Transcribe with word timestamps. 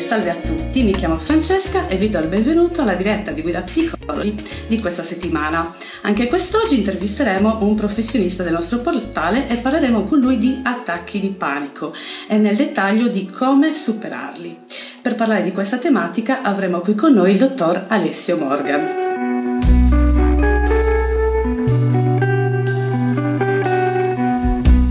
Salve 0.00 0.30
a 0.30 0.34
tutti, 0.34 0.82
mi 0.82 0.94
chiamo 0.94 1.16
Francesca 1.18 1.88
e 1.88 1.96
vi 1.96 2.08
do 2.08 2.18
il 2.18 2.26
benvenuto 2.28 2.82
alla 2.82 2.94
diretta 2.94 3.30
di 3.30 3.40
Guida 3.40 3.62
Psicologi 3.62 4.38
di 4.68 4.78
questa 4.78 5.02
settimana. 5.02 5.74
Anche 6.02 6.26
quest'oggi 6.26 6.76
intervisteremo 6.78 7.58
un 7.62 7.74
professionista 7.74 8.42
del 8.42 8.52
nostro 8.52 8.80
portale 8.80 9.48
e 9.48 9.56
parleremo 9.56 10.02
con 10.04 10.18
lui 10.18 10.38
di 10.38 10.60
attacchi 10.62 11.18
di 11.18 11.30
panico 11.30 11.94
e 12.28 12.36
nel 12.36 12.56
dettaglio 12.56 13.08
di 13.08 13.30
come 13.30 13.74
superarli. 13.74 14.58
Per 15.00 15.14
parlare 15.14 15.42
di 15.42 15.52
questa 15.52 15.78
tematica 15.78 16.42
avremo 16.42 16.80
qui 16.80 16.94
con 16.94 17.12
noi 17.12 17.32
il 17.32 17.38
dottor 17.38 17.86
Alessio 17.88 18.36
Morgan. 18.36 19.04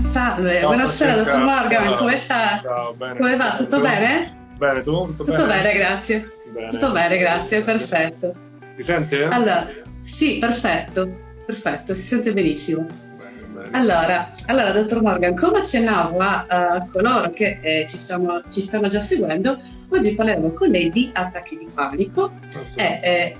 Salve, 0.02 0.58
Ciao, 0.58 0.66
buonasera 0.66 1.14
dottor 1.14 1.38
Morgan, 1.38 1.82
Ciao. 1.84 1.96
come 1.96 2.16
sta? 2.16 2.60
Ciao, 2.62 2.92
bene. 2.94 3.16
Come 3.16 3.36
va? 3.36 3.54
Tutto 3.56 3.80
bene? 3.80 4.35
Bene, 4.56 4.80
tu? 4.80 5.06
Tutto, 5.06 5.24
Tutto 5.24 5.46
bene? 5.46 5.62
bene? 5.62 5.78
grazie. 5.78 6.30
Bene. 6.52 6.68
Tutto 6.68 6.92
bene, 6.92 7.18
grazie, 7.18 7.62
perfetto. 7.62 8.34
Mi 8.76 8.82
sente? 8.82 9.24
Allora, 9.24 9.68
sì, 10.02 10.38
perfetto, 10.38 11.08
perfetto, 11.44 11.94
si 11.94 12.02
sente 12.02 12.32
benissimo. 12.32 12.86
Bene. 13.52 13.70
Allora, 13.72 14.28
allora, 14.46 14.70
dottor 14.70 15.02
Morgan, 15.02 15.36
come 15.36 15.58
accennavo 15.58 16.18
a 16.18 16.46
uh, 16.84 16.90
coloro 16.90 17.30
che 17.30 17.58
eh, 17.60 17.86
ci, 17.86 17.96
stanno, 17.96 18.40
ci, 18.42 18.60
stanno, 18.60 18.88
già 18.88 19.00
seguendo, 19.00 19.58
oggi 19.88 20.14
parleremo 20.14 20.52
con 20.52 20.68
lei 20.68 20.90
di 20.90 21.10
attacchi 21.12 21.56
di 21.56 21.68
panico 21.72 22.32
e 22.76 23.00
eh, 23.02 23.36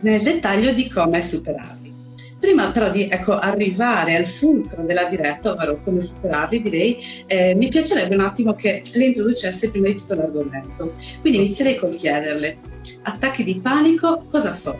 nel 0.00 0.20
dettaglio 0.20 0.72
di 0.72 0.88
come 0.88 1.22
superarli. 1.22 1.83
Prima 2.44 2.70
però 2.72 2.90
di 2.90 3.08
ecco, 3.08 3.38
arrivare 3.38 4.16
al 4.16 4.26
fulcro 4.26 4.82
della 4.82 5.04
diretta, 5.04 5.52
ovvero 5.52 5.80
come 5.82 6.02
superarli, 6.02 6.60
direi, 6.60 6.98
eh, 7.26 7.54
mi 7.54 7.68
piacerebbe 7.68 8.14
un 8.14 8.20
attimo 8.20 8.52
che 8.52 8.82
le 8.96 9.04
introducesse 9.06 9.70
prima 9.70 9.86
di 9.86 9.94
tutto 9.94 10.14
l'argomento. 10.14 10.92
Quindi 11.22 11.38
inizierei 11.38 11.76
col 11.76 11.94
chiederle, 11.94 12.58
attacchi 13.04 13.44
di 13.44 13.58
panico, 13.60 14.26
cosa 14.30 14.52
sono? 14.52 14.78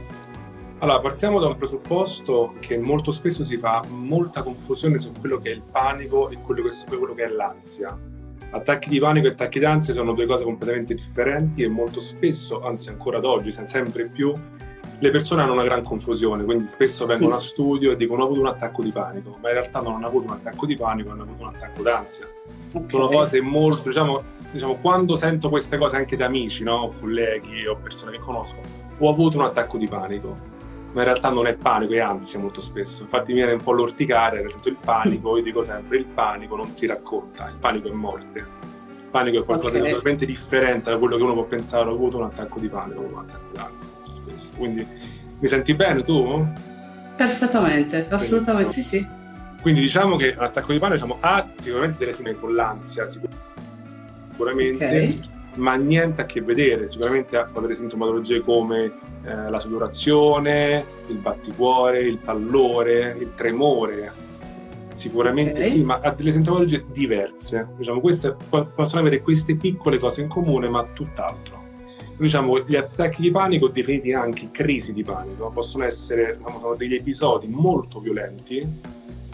Allora, 0.81 1.01
partiamo 1.01 1.41
da 1.41 1.47
un 1.47 1.57
presupposto 1.57 2.53
che 2.61 2.77
molto 2.77 3.11
spesso 3.11 3.45
si 3.45 3.57
fa 3.57 3.83
molta 3.89 4.43
confusione 4.43 4.99
su 4.99 5.13
quello 5.19 5.39
che 5.39 5.51
è 5.51 5.55
il 5.55 5.63
panico 5.63 6.29
e 6.29 6.37
quello 6.45 6.65
che, 6.65 6.97
quello 6.99 7.15
che 7.15 7.25
è 7.25 7.29
l'ansia. 7.29 7.99
Attacchi 8.51 8.91
di 8.91 8.99
panico 8.99 9.27
e 9.27 9.31
attacchi 9.31 9.59
d'ansia 9.59 9.95
sono 9.95 10.13
due 10.13 10.27
cose 10.27 10.45
completamente 10.45 10.95
differenti 10.95 11.63
e 11.63 11.69
molto 11.69 12.03
spesso, 12.03 12.61
anzi 12.61 12.91
ancora 12.91 13.17
ad 13.17 13.25
oggi, 13.25 13.51
sempre 13.51 14.07
più, 14.07 14.35
le 14.99 15.11
persone 15.11 15.43
hanno 15.43 15.53
una 15.53 15.65
gran 15.65 15.83
confusione, 15.83 16.45
quindi 16.45 16.67
spesso 16.67 17.07
vengono 17.07 17.35
a 17.35 17.39
studio 17.39 17.93
e 17.93 17.97
dicono 17.97 18.23
ho 18.23 18.27
avuto 18.27 18.41
un 18.41 18.47
attacco 18.47 18.83
di 18.83 18.91
panico, 18.91 19.37
ma 19.41 19.49
in 19.49 19.55
realtà 19.55 19.81
non 19.81 19.95
hanno 19.95 20.07
avuto 20.07 20.27
un 20.27 20.33
attacco 20.33 20.67
di 20.67 20.77
panico, 20.77 21.11
hanno 21.11 21.23
avuto 21.23 21.43
un 21.43 21.49
attacco 21.49 21.83
d'ansia. 21.83 22.29
Okay. 22.73 22.91
Sono 22.91 23.07
cose 23.07 23.41
molto, 23.41 23.89
diciamo, 23.89 24.23
diciamo, 24.51 24.77
quando 24.77 25.17
sento 25.17 25.49
queste 25.49 25.77
cose 25.79 25.97
anche 25.97 26.17
da 26.17 26.27
amici, 26.27 26.63
no? 26.65 26.93
colleghi 26.99 27.67
o 27.67 27.77
persone 27.77 28.13
che 28.13 28.19
conosco, 28.19 28.59
ho 28.99 29.09
avuto 29.09 29.39
un 29.39 29.45
attacco 29.45 29.79
di 29.79 29.89
panico, 29.89 30.37
ma 30.93 31.01
in 31.01 31.07
realtà 31.07 31.31
non 31.31 31.47
è 31.47 31.55
panico, 31.55 31.93
è 31.93 31.99
ansia 31.99 32.39
molto 32.39 32.61
spesso. 32.61 33.03
Infatti 33.03 33.33
mi 33.33 33.39
viene 33.39 33.53
un 33.53 33.63
po' 33.63 33.73
l'orticare, 33.73 34.41
nel 34.41 34.53
senso 34.53 34.69
il 34.69 34.77
panico, 34.83 35.37
io 35.37 35.43
dico 35.43 35.63
sempre, 35.63 35.99
il 35.99 36.07
panico 36.07 36.57
non 36.57 36.73
si 36.73 36.87
racconta, 36.87 37.49
il 37.49 37.57
panico 37.59 37.89
è 37.89 37.93
morte. 37.93 38.39
Il 38.39 39.11
panico 39.11 39.41
è 39.41 39.45
qualcosa 39.45 39.77
okay. 39.77 39.89
di 39.89 39.95
totalmente 39.95 40.25
differente 40.25 40.91
da 40.91 40.99
quello 40.99 41.17
che 41.17 41.23
uno 41.23 41.35
può 41.35 41.45
pensare, 41.45 41.89
ho 41.89 41.93
avuto 41.93 42.19
un 42.19 42.25
attacco 42.25 42.59
di 42.59 42.69
panico, 42.69 43.01
ho 43.01 43.03
avuto 43.05 43.19
un 43.19 43.29
attacco 43.29 43.53
d'ansia 43.53 44.04
questo. 44.25 44.57
Quindi 44.57 44.87
mi 45.39 45.49
senti 45.49 45.75
bene 45.75 46.03
tu? 46.03 46.47
Perfettamente, 47.17 48.07
assolutamente 48.09 48.73
sì, 48.73 48.83
sì. 48.83 49.07
Quindi 49.61 49.81
diciamo 49.81 50.17
che 50.17 50.35
l'attacco 50.35 50.73
di 50.73 50.79
panico 50.79 51.05
diciamo, 51.05 51.17
ha 51.21 51.49
sicuramente 51.55 51.99
delle 51.99 52.13
simili 52.13 52.39
con 52.39 52.55
l'ansia, 52.55 53.07
sicuramente, 53.07 54.85
okay. 54.85 55.21
ma 55.55 55.75
niente 55.75 56.21
a 56.23 56.25
che 56.27 56.43
vedere. 56.43 56.89
Sicuramente 56.89 57.37
ha 57.37 57.49
delle 57.59 57.75
sintomatologie 57.75 58.41
come 58.41 58.93
eh, 59.25 59.49
la 59.49 59.59
sudorazione, 59.59 60.85
il 61.07 61.17
batticuore, 61.17 62.01
il 62.01 62.19
pallore, 62.19 63.17
il 63.19 63.33
tremore. 63.35 64.13
Sicuramente 64.93 65.61
okay. 65.61 65.71
sì, 65.71 65.83
ma 65.83 65.99
ha 66.03 66.11
delle 66.11 66.33
sintomatologie 66.33 66.85
diverse. 66.93 67.69
Diciamo, 67.77 68.01
queste 68.01 68.37
possono 68.49 69.01
avere 69.01 69.23
queste 69.23 69.57
piccole 69.57 69.99
cose 69.99 70.21
in 70.21 70.29
comune, 70.29 70.69
ma 70.69 70.85
tutt'altro 70.93 71.64
diciamo, 72.17 72.61
gli 72.61 72.77
attacchi 72.77 73.23
di 73.23 73.31
panico, 73.31 73.69
definiti 73.69 74.13
anche 74.13 74.51
crisi 74.51 74.93
di 74.93 75.03
panico, 75.03 75.51
possono 75.51 75.85
essere 75.85 76.39
diciamo, 76.39 76.75
degli 76.75 76.95
episodi 76.95 77.49
molto 77.49 78.01
violenti, 78.01 78.67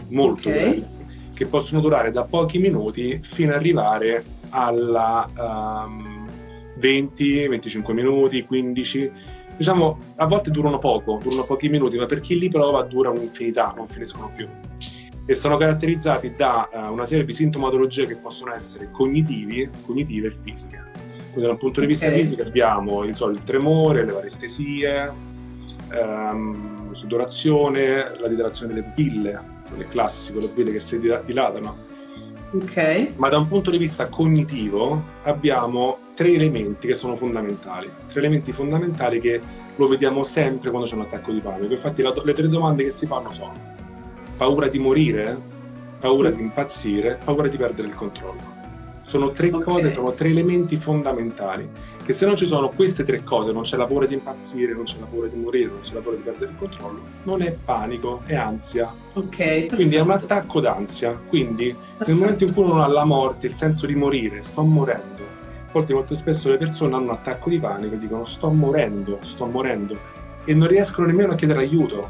molto 0.09 0.49
okay. 0.49 0.61
violenti, 0.61 0.89
che 1.33 1.45
possono 1.45 1.81
durare 1.81 2.11
da 2.11 2.23
pochi 2.23 2.57
minuti 2.57 3.19
fino 3.23 3.51
ad 3.51 3.57
arrivare 3.57 4.23
alla 4.49 5.85
um, 5.85 6.27
20, 6.77 7.47
25 7.47 7.93
minuti, 7.93 8.45
15. 8.45 9.11
Diciamo, 9.57 9.97
a 10.15 10.25
volte 10.25 10.49
durano 10.49 10.79
poco, 10.79 11.19
durano 11.21 11.43
pochi 11.43 11.69
minuti, 11.69 11.97
ma 11.97 12.05
per 12.05 12.19
chi 12.19 12.37
li 12.37 12.49
prova 12.49 12.81
dura 12.83 13.09
un'infinità, 13.09 13.73
non 13.75 13.87
finiscono 13.87 14.31
più. 14.35 14.47
E 15.25 15.35
sono 15.35 15.55
caratterizzati 15.55 16.33
da 16.35 16.67
uh, 16.71 16.91
una 16.91 17.05
serie 17.05 17.23
di 17.23 17.33
sintomatologie 17.33 18.07
che 18.07 18.15
possono 18.15 18.53
essere 18.53 18.89
cognitivi, 18.91 19.69
cognitive 19.85 20.27
e 20.27 20.31
fisiche. 20.31 21.10
Quindi 21.31 21.49
dal 21.49 21.57
punto 21.57 21.79
di 21.79 21.87
vista 21.87 22.07
okay. 22.07 22.19
fisico 22.19 22.43
abbiamo 22.43 23.03
il, 23.03 23.15
so, 23.15 23.29
il 23.29 23.43
tremore, 23.43 24.05
le 24.05 24.11
varestesie, 24.11 25.11
ehm, 25.91 26.91
sudorazione, 26.91 28.17
la 28.19 28.27
dilatazione 28.27 28.73
delle 28.73 28.85
pupille, 28.85 29.41
quello 29.67 29.83
è 29.83 29.87
classico, 29.87 30.39
le 30.39 30.47
pupille 30.47 30.71
che 30.71 30.79
si 30.79 30.99
dilatano. 30.99 31.89
Okay. 32.53 33.13
Ma 33.15 33.29
da 33.29 33.37
un 33.37 33.47
punto 33.47 33.71
di 33.71 33.77
vista 33.77 34.07
cognitivo 34.07 35.01
abbiamo 35.23 35.99
tre 36.15 36.33
elementi 36.33 36.85
che 36.87 36.95
sono 36.95 37.15
fondamentali, 37.15 37.89
tre 38.09 38.19
elementi 38.19 38.51
fondamentali 38.51 39.21
che 39.21 39.39
lo 39.73 39.87
vediamo 39.87 40.21
sempre 40.23 40.69
quando 40.69 40.85
c'è 40.85 40.95
un 40.95 41.01
attacco 41.01 41.31
di 41.31 41.39
panico. 41.39 41.71
Infatti 41.71 42.01
la, 42.01 42.13
le 42.23 42.33
tre 42.33 42.49
domande 42.49 42.83
che 42.83 42.91
si 42.91 43.05
fanno 43.05 43.31
sono 43.31 43.53
paura 44.35 44.67
di 44.67 44.79
morire, 44.79 45.37
paura 45.99 46.29
mm. 46.29 46.33
di 46.33 46.41
impazzire, 46.41 47.19
paura 47.23 47.47
di 47.47 47.55
perdere 47.55 47.87
il 47.87 47.95
controllo. 47.95 48.59
Sono 49.11 49.31
tre 49.31 49.49
okay. 49.49 49.61
cose, 49.61 49.89
sono 49.89 50.13
tre 50.13 50.29
elementi 50.29 50.77
fondamentali. 50.77 51.67
Che 52.01 52.13
se 52.13 52.25
non 52.25 52.37
ci 52.37 52.45
sono 52.45 52.69
queste 52.69 53.03
tre 53.03 53.25
cose, 53.25 53.51
non 53.51 53.63
c'è 53.63 53.75
la 53.75 53.85
paura 53.85 54.05
di 54.05 54.13
impazzire, 54.13 54.71
non 54.71 54.83
c'è 54.85 54.99
la 55.01 55.05
paura 55.05 55.27
di 55.27 55.37
morire, 55.37 55.67
non 55.67 55.81
c'è 55.81 55.95
la 55.95 55.99
paura 55.99 56.15
di 56.15 56.23
perdere 56.23 56.51
il 56.51 56.57
controllo, 56.57 57.01
non 57.23 57.41
è 57.41 57.51
panico, 57.51 58.21
è 58.25 58.35
ansia. 58.35 58.89
Ok. 59.11 59.65
Quindi 59.75 59.97
è 59.97 59.99
un 59.99 60.11
attacco 60.11 60.61
d'ansia. 60.61 61.19
Quindi 61.27 61.75
perfetto. 61.75 62.05
nel 62.09 62.15
momento 62.15 62.43
in 62.45 62.53
cui 62.53 62.63
uno 62.63 62.81
ha 62.81 62.87
la 62.87 63.03
morte, 63.03 63.47
il 63.47 63.53
senso 63.53 63.85
di 63.85 63.95
morire, 63.95 64.43
sto 64.43 64.61
morendo. 64.61 65.23
A 65.23 65.71
volte 65.73 65.93
molto 65.93 66.15
spesso 66.15 66.49
le 66.49 66.55
persone 66.55 66.95
hanno 66.95 67.03
un 67.03 67.09
attacco 67.09 67.49
di 67.49 67.59
panico 67.59 67.95
e 67.95 67.97
dicono 67.97 68.23
sto 68.23 68.47
morendo, 68.47 69.17
sto 69.23 69.45
morendo 69.45 69.97
e 70.45 70.53
non 70.53 70.69
riescono 70.69 71.07
nemmeno 71.07 71.33
a 71.33 71.35
chiedere 71.35 71.59
aiuto. 71.59 72.09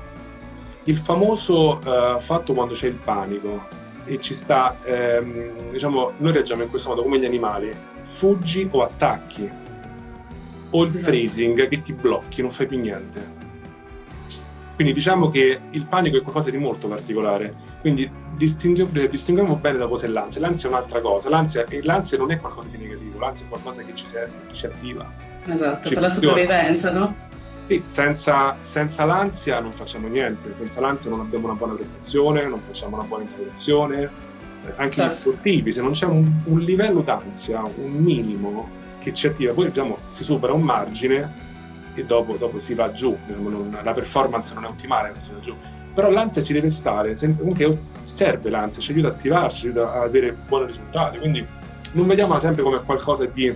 Il 0.83 0.99
famoso 0.99 1.79
uh, 1.83 2.19
fatto 2.19 2.53
quando 2.53 2.75
c'è 2.75 2.85
il 2.85 2.99
panico, 3.03 3.89
e 4.05 4.19
ci 4.19 4.33
sta, 4.33 4.77
ehm, 4.83 5.71
diciamo, 5.71 6.13
noi 6.17 6.33
reagiamo 6.33 6.63
in 6.63 6.69
questo 6.69 6.89
modo 6.89 7.03
come 7.03 7.19
gli 7.19 7.25
animali, 7.25 7.71
fuggi 8.03 8.67
o 8.71 8.83
attacchi, 8.83 9.49
o 10.69 10.83
il 10.83 10.87
esatto. 10.87 11.03
freezing 11.05 11.67
che 11.67 11.81
ti 11.81 11.93
blocchi, 11.93 12.41
non 12.41 12.51
fai 12.51 12.67
più 12.67 12.79
niente. 12.79 13.39
Quindi 14.75 14.93
diciamo 14.93 15.29
che 15.29 15.59
il 15.69 15.85
panico 15.85 16.17
è 16.17 16.21
qualcosa 16.21 16.49
di 16.49 16.57
molto 16.57 16.87
particolare, 16.87 17.53
quindi 17.81 18.09
distinguiamo, 18.35 19.07
distinguiamo 19.07 19.55
bene 19.55 19.77
da 19.77 19.87
cosa 19.87 20.05
è 20.05 20.09
l'ansia. 20.09 20.41
L'ansia 20.41 20.69
è 20.69 20.71
un'altra 20.71 21.01
cosa, 21.01 21.29
l'ansia, 21.29 21.65
l'ansia, 21.81 22.17
non 22.17 22.31
è 22.31 22.39
qualcosa 22.39 22.69
di 22.69 22.77
negativo, 22.77 23.19
l'ansia 23.19 23.45
è 23.45 23.49
qualcosa 23.49 23.83
che 23.83 23.93
ci 23.93 24.07
serve, 24.07 24.33
che 24.47 24.53
ci 24.53 24.65
attiva. 24.65 25.29
Esatto, 25.45 25.87
ci 25.87 25.93
per 25.93 26.03
la 26.03 26.09
sopravvivenza, 26.09 26.91
no? 26.91 27.15
Sì, 27.71 27.83
senza, 27.85 28.57
senza, 28.59 29.05
l'ansia 29.05 29.61
non 29.61 29.71
facciamo 29.71 30.09
niente, 30.09 30.53
senza 30.55 30.81
l'ansia 30.81 31.09
non 31.09 31.21
abbiamo 31.21 31.45
una 31.45 31.55
buona 31.55 31.73
prestazione, 31.73 32.45
non 32.45 32.59
facciamo 32.59 32.97
una 32.97 33.05
buona 33.05 33.23
interrogazione, 33.23 34.01
eh, 34.65 34.73
anche 34.75 34.95
certo. 34.95 35.13
gli 35.13 35.15
sportivi, 35.17 35.71
se 35.71 35.81
non 35.81 35.91
c'è 35.91 36.05
un, 36.05 36.29
un, 36.43 36.59
livello 36.59 36.99
d'ansia, 36.99 37.61
un 37.61 37.91
minimo 37.91 38.67
che 38.99 39.13
ci 39.13 39.27
attiva, 39.27 39.53
poi 39.53 39.69
diciamo, 39.69 39.99
si 40.09 40.25
supera 40.25 40.51
un 40.51 40.63
margine 40.63 41.33
e 41.93 42.03
dopo, 42.03 42.35
dopo 42.35 42.59
si 42.59 42.73
va 42.73 42.91
giù, 42.91 43.17
diciamo, 43.25 43.47
non, 43.47 43.79
la 43.81 43.93
performance 43.93 44.53
non 44.53 44.65
è 44.65 44.67
ottimale, 44.67 45.13
si 45.15 45.31
va 45.31 45.39
giù. 45.39 45.55
Però 45.93 46.09
l'ansia 46.09 46.43
ci 46.43 46.51
deve 46.51 46.69
stare, 46.69 47.15
comunque 47.37 47.83
serve 48.03 48.49
l'ansia, 48.49 48.81
ci 48.81 48.91
aiuta 48.91 49.07
ad 49.07 49.13
attivarci, 49.13 49.59
ci 49.61 49.65
aiuta 49.67 49.93
ad 49.93 50.03
avere 50.03 50.33
buoni 50.33 50.65
risultati, 50.65 51.19
quindi 51.19 51.47
non 51.93 52.05
vediamola 52.05 52.37
sempre 52.37 52.63
come 52.63 52.83
qualcosa 52.83 53.25
di, 53.27 53.49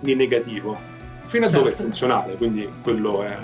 di 0.00 0.14
negativo 0.14 0.91
fino 1.32 1.46
a 1.46 1.48
certo. 1.48 1.64
dove 1.64 1.74
è 1.74 1.76
funzionale, 1.76 2.36
quindi 2.36 2.68
quello 2.82 3.22
è 3.22 3.36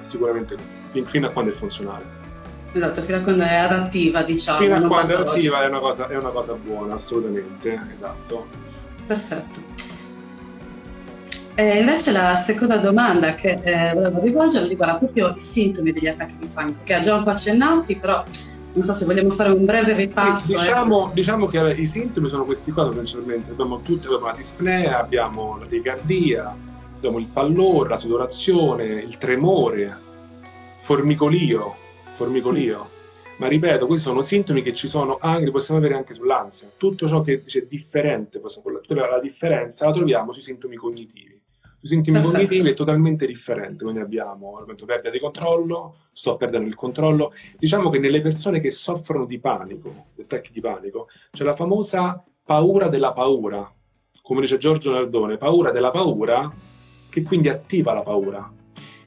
sicuramente 0.00 0.56
fino 1.04 1.28
a 1.28 1.30
quando 1.30 1.52
è 1.52 1.54
funzionale. 1.54 2.20
Esatto, 2.72 3.00
fino 3.02 3.18
a 3.18 3.20
quando 3.20 3.44
è 3.44 3.54
adattiva, 3.54 4.22
diciamo. 4.22 4.58
Fino 4.58 4.74
a 4.74 4.80
quando 4.80 5.16
è 5.16 5.20
adattiva 5.20 5.62
è 5.62 5.68
una, 5.68 5.78
cosa, 5.78 6.08
è 6.08 6.16
una 6.16 6.30
cosa 6.30 6.54
buona, 6.54 6.94
assolutamente, 6.94 7.80
esatto. 7.92 8.46
Perfetto. 9.06 9.60
E 11.54 11.78
invece 11.78 12.10
la 12.10 12.34
seconda 12.34 12.78
domanda 12.78 13.34
che 13.34 13.60
eh, 13.62 13.94
volevo 13.94 14.20
rivolgere 14.20 14.66
riguarda 14.66 14.96
proprio 14.96 15.32
i 15.36 15.38
sintomi 15.38 15.92
degli 15.92 16.08
attacchi 16.08 16.38
di 16.40 16.48
panico, 16.52 16.80
che 16.82 16.94
ha 16.94 16.98
già 16.98 17.14
un 17.14 17.22
po' 17.22 17.30
accennati, 17.30 17.96
però 17.98 18.24
non 18.72 18.82
so 18.82 18.92
se 18.92 19.04
vogliamo 19.04 19.30
fare 19.30 19.50
un 19.50 19.64
breve 19.64 19.92
ripasso. 19.92 20.58
Diciamo, 20.58 21.10
eh. 21.10 21.14
diciamo 21.14 21.46
che 21.46 21.58
i 21.78 21.86
sintomi 21.86 22.28
sono 22.28 22.44
questi 22.44 22.72
qua 22.72 22.88
principalmente, 22.88 23.52
abbiamo 23.52 23.80
tutte 23.82 24.06
abbiamo 24.06 24.26
la 24.26 24.34
dispnea, 24.34 24.98
abbiamo 24.98 25.58
la 25.58 25.66
tachicardia, 25.66 26.70
abbiamo 27.02 27.18
il 27.18 27.26
pallore, 27.26 27.88
la 27.88 27.96
sudorazione, 27.96 28.84
il 28.84 29.18
tremore, 29.18 29.92
formicolio, 30.82 31.74
formicolio. 32.12 32.90
Ma 33.38 33.48
ripeto, 33.48 33.86
questi 33.86 34.06
sono 34.06 34.22
sintomi 34.22 34.62
che 34.62 34.72
ci 34.72 34.86
sono 34.86 35.18
anche, 35.20 35.50
possiamo 35.50 35.80
avere 35.80 35.96
anche 35.96 36.14
sull'ansia. 36.14 36.70
Tutto 36.76 37.08
ciò 37.08 37.20
che 37.22 37.42
è 37.44 37.66
differente, 37.68 38.40
la 38.40 39.18
differenza 39.20 39.86
la 39.86 39.92
troviamo 39.92 40.30
sui 40.30 40.42
sintomi 40.42 40.76
cognitivi. 40.76 41.40
Sui 41.80 41.88
sintomi 41.88 42.18
Perfetto. 42.18 42.36
cognitivi 42.36 42.70
è 42.70 42.74
totalmente 42.74 43.26
differente, 43.26 43.82
quindi 43.82 44.00
abbiamo 44.00 44.58
appunto, 44.58 44.84
perdita 44.84 45.10
di 45.10 45.18
controllo, 45.18 45.96
sto 46.12 46.36
perdendo 46.36 46.68
il 46.68 46.76
controllo. 46.76 47.32
Diciamo 47.58 47.90
che 47.90 47.98
nelle 47.98 48.20
persone 48.20 48.60
che 48.60 48.70
soffrono 48.70 49.24
di 49.24 49.40
panico, 49.40 50.02
di 50.14 50.22
attacchi 50.22 50.52
di 50.52 50.60
panico, 50.60 51.08
c'è 51.32 51.42
la 51.42 51.56
famosa 51.56 52.22
paura 52.44 52.86
della 52.86 53.12
paura, 53.12 53.68
come 54.22 54.42
dice 54.42 54.56
Giorgio 54.56 54.92
Nardone, 54.92 55.36
paura 55.36 55.72
della 55.72 55.90
paura 55.90 56.70
che 57.12 57.22
quindi 57.22 57.50
attiva 57.50 57.92
la 57.92 58.00
paura. 58.00 58.50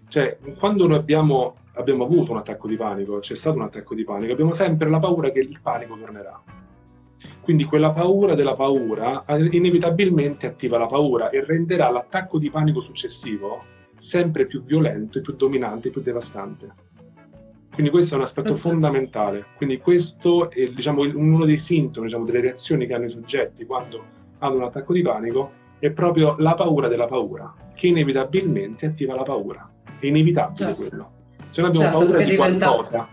Cioè, 0.07 0.38
quando 0.60 0.86
noi 0.88 0.98
abbiamo, 0.98 1.56
abbiamo 1.74 2.04
avuto 2.04 2.31
un 2.31 2.38
attacco 2.38 2.68
di 2.68 2.75
panico, 2.75 3.18
c'è 3.18 3.34
stato 3.34 3.57
un 3.57 3.63
attacco 3.63 3.96
di 3.96 4.04
panico, 4.04 4.31
abbiamo 4.31 4.52
sempre 4.52 4.88
la 4.92 5.00
paura 5.00 5.31
che 5.31 5.40
il 5.40 5.60
panico 5.60 5.98
tornerà. 5.98 6.40
Quindi 7.42 7.63
quella 7.63 7.92
paura 7.92 8.36
della 8.36 8.54
paura 8.54 9.25
inevitabilmente 9.28 10.46
attiva 10.46 10.78
la 10.78 10.86
paura 10.86 11.31
e 11.31 11.44
renderà 11.44 11.90
l'attacco 11.90 12.38
di 12.38 12.52
panico 12.52 12.80
successivo 12.80 13.63
sempre 13.96 14.46
più 14.46 14.62
violento, 14.62 15.19
più 15.22 15.34
dominante, 15.34 15.90
più 15.90 16.02
devastante. 16.02 16.74
Quindi 17.74 17.92
questo 17.92 18.13
è 18.13 18.18
un 18.18 18.24
aspetto 18.24 18.50
Perfetto. 18.50 18.69
fondamentale. 18.69 19.46
Quindi 19.57 19.80
questo 19.80 20.52
è 20.52 20.68
diciamo, 20.68 21.02
uno 21.02 21.44
dei 21.46 21.57
sintomi, 21.57 22.06
diciamo, 22.06 22.25
delle 22.25 22.42
reazioni 22.42 22.86
che 22.86 22.94
hanno 22.94 23.06
i 23.06 23.10
soggetti 23.10 23.66
quando 23.66 24.04
hanno 24.38 24.57
un 24.57 24.63
attacco 24.63 24.94
di 24.94 25.02
panico, 25.02 25.63
è 25.80 25.92
proprio 25.92 26.36
la 26.39 26.54
paura 26.56 26.88
della 26.88 27.06
paura, 27.06 27.54
che 27.74 27.88
inevitabilmente 27.88 28.86
attiva 28.86 29.16
la 29.16 29.24
paura. 29.24 29.69
È 30.00 30.06
inevitabile 30.06 30.56
certo. 30.56 30.81
quello. 30.81 31.12
Se 31.50 31.62
noi 31.62 31.69
abbiamo 31.69 31.86
certo, 31.86 32.06
paura 32.06 32.18
di 32.18 32.30
diventa, 32.30 32.68
qualcosa... 32.68 33.07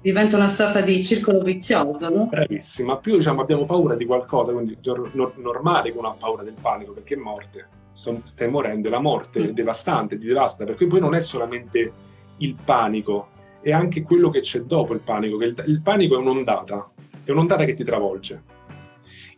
Diventa 0.00 0.36
una 0.36 0.48
sorta 0.48 0.80
di 0.80 1.02
circolo 1.02 1.40
vizioso, 1.40 2.08
no? 2.08 2.26
Bravissima. 2.26 2.96
Più 2.98 3.16
diciamo, 3.16 3.40
abbiamo 3.40 3.64
paura 3.64 3.94
di 3.94 4.04
qualcosa, 4.04 4.52
quindi 4.52 4.78
no, 5.12 5.32
normale 5.36 5.92
che 5.92 5.98
uno 5.98 6.08
ha 6.08 6.16
paura 6.18 6.42
del 6.42 6.54
panico, 6.60 6.92
perché 6.92 7.14
è 7.14 7.18
morte. 7.18 7.68
Stai 7.92 8.48
morendo, 8.48 8.88
la 8.90 9.00
morte 9.00 9.40
mm. 9.40 9.44
è 9.44 9.52
devastante, 9.52 10.16
ti 10.16 10.26
devasta, 10.26 10.64
perché 10.64 10.86
poi 10.86 11.00
non 11.00 11.14
è 11.14 11.20
solamente 11.20 11.92
il 12.38 12.56
panico, 12.64 13.28
è 13.60 13.72
anche 13.72 14.02
quello 14.02 14.30
che 14.30 14.38
c'è 14.38 14.60
dopo 14.62 14.94
il 14.94 15.00
panico, 15.00 15.36
che 15.36 15.46
il, 15.46 15.64
il 15.66 15.80
panico 15.82 16.14
è 16.14 16.18
un'ondata, 16.18 16.90
è 17.24 17.30
un'ondata 17.32 17.64
che 17.64 17.72
ti 17.72 17.82
travolge 17.82 18.56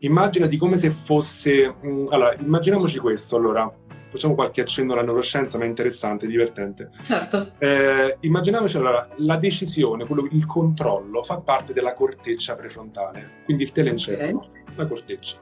Immaginati 0.00 0.56
come 0.56 0.76
se 0.76 0.91
fosse... 0.91 1.75
Mh, 1.81 1.88
mm, 1.88 2.05
allora, 2.08 2.35
immaginiamoci 2.38 2.99
questo, 2.99 3.37
allora, 3.37 3.70
facciamo 4.08 4.35
qualche 4.35 4.62
accenno 4.62 4.93
alla 4.93 5.02
neuroscienza, 5.02 5.58
ma 5.58 5.64
è 5.64 5.69
interessante, 5.69 6.26
divertente. 6.26 6.91
Certo. 7.02 7.52
Eh, 7.58 8.17
immaginiamoci 8.20 8.76
allora, 8.79 9.08
la 9.19 9.37
decisione, 9.37 10.06
quello, 10.06 10.26
il 10.31 10.47
controllo 10.47 11.23
fa 11.23 11.38
parte 11.38 11.73
della 11.73 11.93
corteccia 11.93 12.56
prefrontale, 12.56 13.43
quindi 13.44 13.62
il 13.62 13.73
telencefalo, 13.73 14.37
okay. 14.38 14.62
la 14.75 14.87
corteccia, 14.87 15.38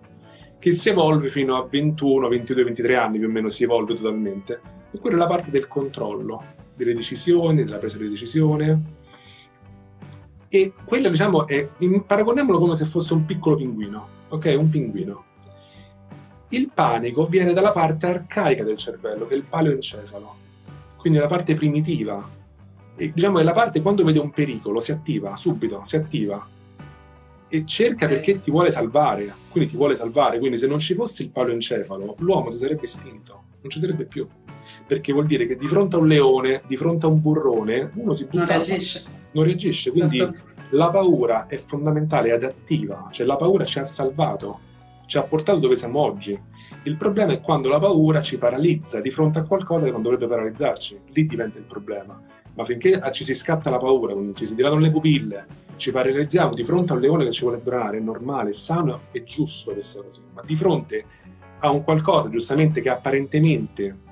che 0.58 0.72
si 0.72 0.88
evolve 0.88 1.28
fino 1.28 1.56
a 1.56 1.66
21, 1.66 2.28
22, 2.28 2.64
23 2.64 2.96
anni 2.96 3.18
più 3.18 3.28
o 3.28 3.30
meno, 3.30 3.48
si 3.48 3.62
evolve 3.62 3.94
totalmente. 3.94 4.60
E 4.90 4.98
quella 4.98 5.16
è 5.16 5.18
la 5.20 5.26
parte 5.26 5.50
del 5.52 5.68
controllo, 5.68 6.42
delle 6.74 6.94
decisioni, 6.94 7.62
della 7.62 7.78
presa 7.78 7.96
di 7.96 8.08
decisione. 8.08 8.96
E 10.48 10.72
quello, 10.84 11.10
diciamo, 11.10 11.46
è, 11.46 11.68
paragoniamolo 12.04 12.58
come 12.58 12.74
se 12.74 12.86
fosse 12.86 13.14
un 13.14 13.24
piccolo 13.24 13.54
pinguino 13.54 14.16
ok? 14.30 14.54
Un 14.58 14.68
pinguino. 14.68 15.24
Il 16.50 16.70
panico 16.72 17.26
viene 17.26 17.52
dalla 17.52 17.72
parte 17.72 18.06
arcaica 18.06 18.64
del 18.64 18.76
cervello, 18.76 19.26
che 19.26 19.34
è 19.34 19.36
il 19.36 19.44
paleoencefalo, 19.44 20.34
quindi 20.96 21.18
la 21.18 21.26
parte 21.26 21.54
primitiva. 21.54 22.36
E, 22.96 23.12
diciamo 23.12 23.38
è 23.38 23.42
la 23.42 23.52
parte 23.52 23.82
quando 23.82 24.02
vede 24.02 24.18
un 24.18 24.30
pericolo 24.30 24.80
si 24.80 24.90
attiva 24.90 25.36
subito, 25.36 25.82
si 25.84 25.96
attiva 25.96 26.46
e 27.50 27.64
cerca 27.64 28.06
perché 28.06 28.40
ti 28.40 28.50
vuole 28.50 28.70
salvare, 28.70 29.32
quindi 29.50 29.70
ti 29.70 29.76
vuole 29.76 29.94
salvare. 29.94 30.38
Quindi 30.38 30.58
se 30.58 30.66
non 30.66 30.78
ci 30.78 30.94
fosse 30.94 31.22
il 31.22 31.30
paleoencefalo, 31.30 32.16
l'uomo 32.18 32.50
si 32.50 32.58
sarebbe 32.58 32.84
estinto, 32.84 33.42
non 33.60 33.70
ci 33.70 33.78
sarebbe 33.78 34.04
più. 34.04 34.26
Perché 34.86 35.12
vuol 35.12 35.26
dire 35.26 35.46
che 35.46 35.56
di 35.56 35.66
fronte 35.66 35.96
a 35.96 35.98
un 35.98 36.08
leone, 36.08 36.62
di 36.66 36.76
fronte 36.76 37.06
a 37.06 37.08
un 37.08 37.20
burrone, 37.20 37.90
uno 37.94 38.14
si 38.14 38.24
butta. 38.24 38.38
Non 38.38 38.46
reagisce. 38.46 39.04
Non 39.32 39.44
reagisce, 39.44 39.90
quindi 39.90 40.18
certo 40.18 40.47
la 40.70 40.90
paura 40.90 41.46
è 41.46 41.56
fondamentale, 41.56 42.28
è 42.28 42.32
adattiva, 42.32 43.08
cioè 43.10 43.26
la 43.26 43.36
paura 43.36 43.64
ci 43.64 43.78
ha 43.78 43.84
salvato, 43.84 44.60
ci 45.06 45.16
ha 45.16 45.22
portato 45.22 45.58
dove 45.58 45.76
siamo 45.76 46.00
oggi. 46.00 46.38
Il 46.82 46.96
problema 46.96 47.32
è 47.32 47.40
quando 47.40 47.68
la 47.68 47.78
paura 47.78 48.20
ci 48.20 48.38
paralizza 48.38 49.00
di 49.00 49.10
fronte 49.10 49.38
a 49.38 49.44
qualcosa 49.44 49.86
che 49.86 49.92
non 49.92 50.02
dovrebbe 50.02 50.26
paralizzarci, 50.26 51.00
lì 51.12 51.26
diventa 51.26 51.58
il 51.58 51.64
problema. 51.64 52.20
Ma 52.54 52.64
finché 52.64 53.00
ci 53.12 53.24
si 53.24 53.34
scatta 53.34 53.70
la 53.70 53.78
paura, 53.78 54.12
quindi 54.12 54.34
ci 54.34 54.46
si 54.46 54.54
dilatano 54.54 54.80
le 54.80 54.90
pupille, 54.90 55.46
ci 55.76 55.92
paralizziamo 55.92 56.54
di 56.54 56.64
fronte 56.64 56.92
a 56.92 56.96
un 56.96 57.02
leone 57.02 57.24
che 57.24 57.30
ci 57.30 57.42
vuole 57.42 57.56
sbranare, 57.56 57.98
è 57.98 58.00
normale, 58.00 58.50
è 58.50 58.52
sano 58.52 59.02
e 59.12 59.22
giusto 59.22 59.72
questa 59.72 60.02
cosa. 60.02 60.20
Ma 60.34 60.42
di 60.44 60.56
fronte 60.56 61.04
a 61.60 61.70
un 61.70 61.84
qualcosa, 61.84 62.28
giustamente, 62.28 62.80
che 62.80 62.88
apparentemente 62.88 64.06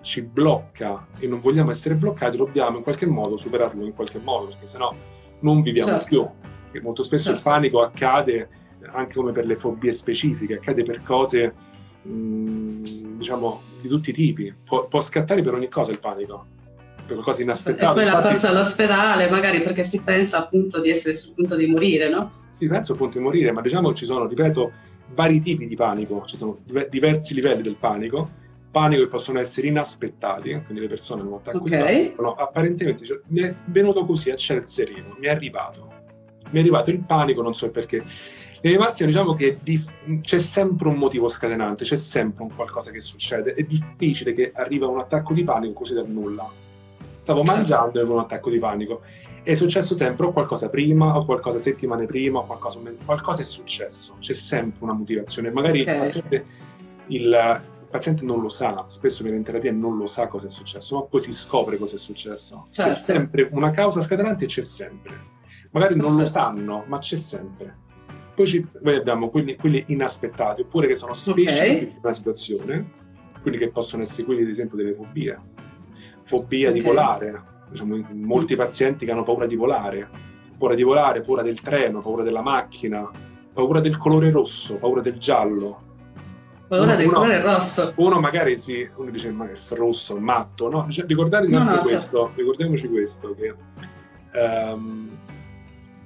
ci 0.00 0.22
blocca 0.22 1.08
e 1.18 1.26
non 1.26 1.40
vogliamo 1.40 1.72
essere 1.72 1.96
bloccati, 1.96 2.36
dobbiamo 2.36 2.78
in 2.78 2.82
qualche 2.84 3.06
modo 3.06 3.36
superarlo 3.36 3.84
in 3.84 3.94
qualche 3.94 4.20
modo, 4.20 4.46
perché 4.46 4.68
sennò 4.68 4.94
non 5.40 5.60
viviamo 5.60 5.92
certo. 5.92 6.06
più. 6.06 6.26
Perché 6.64 6.80
molto 6.80 7.02
spesso 7.02 7.30
certo. 7.30 7.38
il 7.38 7.44
panico 7.44 7.82
accade 7.82 8.48
anche 8.92 9.14
come 9.14 9.32
per 9.32 9.46
le 9.46 9.56
fobie 9.56 9.92
specifiche, 9.92 10.54
accade 10.54 10.82
per 10.82 11.02
cose 11.02 11.52
mh, 12.02 13.16
diciamo 13.16 13.62
di 13.80 13.88
tutti 13.88 14.10
i 14.10 14.12
tipi. 14.12 14.54
Può, 14.64 14.86
può, 14.86 15.00
scattare 15.00 15.42
per 15.42 15.54
ogni 15.54 15.68
cosa 15.68 15.90
il 15.90 16.00
panico, 16.00 16.46
per 16.96 17.14
qualcosa 17.14 17.42
inaspettato. 17.42 17.98
E 17.98 18.04
poi 18.04 18.12
la 18.12 18.20
corsa 18.20 18.50
all'ospedale, 18.50 19.28
magari 19.28 19.62
perché 19.62 19.82
si 19.82 20.02
pensa 20.02 20.38
appunto 20.38 20.80
di 20.80 20.90
essere 20.90 21.14
sul 21.14 21.34
punto 21.34 21.56
di 21.56 21.66
morire, 21.66 22.08
no? 22.08 22.32
Si 22.52 22.66
pensa 22.66 22.92
al 22.92 22.98
punto 22.98 23.18
di 23.18 23.24
morire, 23.24 23.52
ma 23.52 23.60
diciamo 23.60 23.92
ci 23.94 24.04
sono, 24.04 24.26
ripeto, 24.26 24.72
vari 25.14 25.40
tipi 25.40 25.66
di 25.66 25.76
panico, 25.76 26.24
ci 26.26 26.36
sono 26.36 26.58
diversi 26.90 27.34
livelli 27.34 27.62
del 27.62 27.76
panico 27.76 28.46
panico 28.70 29.02
che 29.02 29.08
possono 29.08 29.38
essere 29.38 29.66
inaspettati, 29.66 30.50
quindi 30.64 30.80
le 30.80 30.88
persone 30.88 31.22
hanno 31.22 31.30
un 31.30 31.36
attacco 31.36 31.58
okay. 31.58 31.78
di 31.78 31.84
panico, 31.84 32.22
no, 32.22 32.34
apparentemente 32.34 33.04
cioè, 33.04 33.20
mi 33.28 33.40
è 33.42 33.54
venuto 33.66 34.04
così 34.04 34.30
a 34.30 34.36
ciel 34.36 34.66
sereno, 34.68 35.16
mi 35.18 35.26
è 35.26 35.30
arrivato, 35.30 35.90
mi 36.50 36.58
è 36.58 36.60
arrivato 36.60 36.90
il 36.90 37.00
panico, 37.00 37.42
non 37.42 37.54
so 37.54 37.70
perché. 37.70 38.04
Nelle 38.60 38.76
massime 38.76 39.08
diciamo 39.08 39.34
che 39.34 39.58
dif- 39.62 40.20
c'è 40.20 40.38
sempre 40.38 40.88
un 40.88 40.96
motivo 40.96 41.28
scatenante, 41.28 41.84
c'è 41.84 41.96
sempre 41.96 42.42
un 42.42 42.54
qualcosa 42.54 42.90
che 42.90 42.98
succede, 43.00 43.54
è 43.54 43.62
difficile 43.62 44.34
che 44.34 44.50
arriva 44.52 44.88
un 44.88 44.98
attacco 44.98 45.32
di 45.32 45.44
panico 45.44 45.74
così 45.74 45.94
dal 45.94 46.08
nulla. 46.08 46.50
Stavo 47.18 47.44
certo. 47.44 47.56
mangiando 47.56 47.98
e 47.98 48.00
avevo 48.00 48.14
un 48.14 48.20
attacco 48.20 48.50
di 48.50 48.58
panico. 48.58 49.02
È 49.44 49.54
successo 49.54 49.94
sempre 49.96 50.26
o 50.26 50.32
qualcosa 50.32 50.68
prima, 50.68 51.16
o 51.16 51.24
qualcosa 51.24 51.58
settimane 51.58 52.06
prima, 52.06 52.40
o 52.40 52.46
qualcosa, 52.46 52.80
qualcosa 53.04 53.42
è 53.42 53.44
successo. 53.44 54.16
C'è 54.18 54.34
sempre 54.34 54.82
una 54.82 54.92
motivazione. 54.92 55.50
Magari 55.50 55.82
okay. 55.82 56.08
il, 56.08 56.44
il 57.06 57.60
paziente 57.90 58.24
non 58.24 58.40
lo 58.40 58.48
sa, 58.48 58.84
spesso 58.88 59.22
viene 59.22 59.38
in 59.38 59.44
terapia 59.44 59.70
e 59.70 59.74
non 59.74 59.96
lo 59.96 60.06
sa 60.06 60.26
cosa 60.26 60.46
è 60.46 60.50
successo, 60.50 60.96
ma 60.96 61.02
poi 61.04 61.20
si 61.20 61.32
scopre 61.32 61.78
cosa 61.78 61.96
è 61.96 61.98
successo. 61.98 62.66
Certo. 62.70 62.90
C'è 62.90 62.96
sempre 62.96 63.48
una 63.52 63.70
causa 63.70 64.00
scatenante, 64.02 64.46
c'è 64.46 64.62
sempre. 64.62 65.36
Magari 65.70 65.96
non 65.96 66.16
lo 66.16 66.26
sanno, 66.26 66.84
ma 66.86 66.98
c'è 66.98 67.16
sempre. 67.16 67.86
Poi 68.34 68.46
ci, 68.46 68.66
noi 68.82 68.96
abbiamo 68.96 69.30
quelli, 69.30 69.56
quelli, 69.56 69.84
inaspettati, 69.88 70.62
oppure 70.62 70.86
che 70.86 70.94
sono 70.94 71.12
specifici 71.12 71.58
okay. 71.58 71.78
di 71.78 71.98
una 72.00 72.12
situazione, 72.12 72.90
quelli 73.42 73.56
che 73.56 73.70
possono 73.70 74.02
essere 74.02 74.24
quelli, 74.24 74.42
ad 74.42 74.48
esempio, 74.48 74.76
delle 74.76 74.94
fobie. 74.94 75.38
Fobia 76.22 76.68
okay. 76.68 76.80
di 76.80 76.86
volare, 76.86 77.42
diciamo, 77.70 78.06
molti 78.12 78.54
pazienti 78.54 79.04
che 79.04 79.10
hanno 79.10 79.24
paura 79.24 79.46
di 79.46 79.56
volare, 79.56 80.08
paura 80.56 80.74
di 80.74 80.82
volare, 80.82 81.20
paura 81.22 81.42
del 81.42 81.60
treno, 81.60 82.00
paura 82.00 82.22
della 82.22 82.42
macchina, 82.42 83.10
paura 83.52 83.80
del 83.80 83.96
colore 83.96 84.30
rosso, 84.30 84.76
paura 84.76 85.00
del 85.00 85.18
giallo, 85.18 85.87
Paura 86.68 86.96
del 86.96 87.06
colore 87.06 87.40
rosso. 87.40 87.92
Uno 87.96 88.20
magari 88.20 88.58
si, 88.58 88.88
uno 88.96 89.10
dice 89.10 89.30
ma 89.30 89.50
è 89.50 89.54
rosso, 89.70 90.18
matto, 90.18 90.68
no? 90.68 90.86
Cioè, 90.90 91.06
ricordatevi 91.06 91.52
no, 91.52 91.60
no, 91.60 91.64
certo. 91.70 91.82
questo, 91.82 91.98
certo. 92.26 92.32
ricordiamoci 92.36 92.88
questo, 92.88 93.34
che 93.34 93.54
um, 94.38 95.08